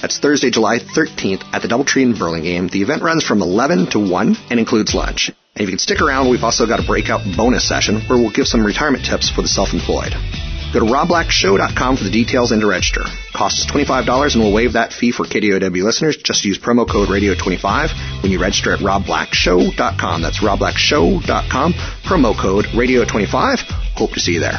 That's 0.00 0.18
Thursday, 0.18 0.50
July 0.50 0.80
13th 0.80 1.44
at 1.54 1.62
the 1.62 1.68
Doubletree 1.68 2.02
in 2.02 2.14
Burlingame. 2.14 2.66
The 2.66 2.82
event 2.82 3.04
runs 3.04 3.22
from 3.22 3.42
11 3.42 3.90
to 3.90 4.00
1 4.00 4.36
and 4.50 4.58
includes 4.58 4.92
lunch. 4.92 5.28
And 5.54 5.62
if 5.62 5.68
you 5.68 5.76
can 5.76 5.78
stick 5.78 6.00
around, 6.00 6.30
we've 6.30 6.42
also 6.42 6.66
got 6.66 6.80
a 6.80 6.86
breakout 6.86 7.20
bonus 7.36 7.68
session 7.68 8.00
where 8.08 8.18
we'll 8.18 8.32
give 8.32 8.48
some 8.48 8.66
retirement 8.66 9.04
tips 9.04 9.30
for 9.30 9.42
the 9.42 9.46
self-employed. 9.46 10.51
Go 10.72 10.80
to 10.80 10.86
robblackshow.com 10.86 11.96
for 11.96 12.04
the 12.04 12.10
details 12.10 12.52
and 12.52 12.60
to 12.60 12.66
register. 12.66 13.04
Cost 13.34 13.58
is 13.58 13.66
$25 13.66 14.34
and 14.34 14.42
we'll 14.42 14.52
waive 14.52 14.72
that 14.72 14.92
fee 14.92 15.12
for 15.12 15.24
KDOW 15.24 15.82
listeners. 15.82 16.16
Just 16.16 16.44
use 16.44 16.58
promo 16.58 16.88
code 16.88 17.08
radio25 17.08 18.22
when 18.22 18.32
you 18.32 18.40
register 18.40 18.72
at 18.72 18.80
robblackshow.com. 18.80 20.22
That's 20.22 20.40
robblackshow.com. 20.40 21.72
Promo 21.74 22.40
code 22.40 22.66
radio25. 22.66 23.58
Hope 23.96 24.12
to 24.12 24.20
see 24.20 24.32
you 24.32 24.40
there. 24.40 24.58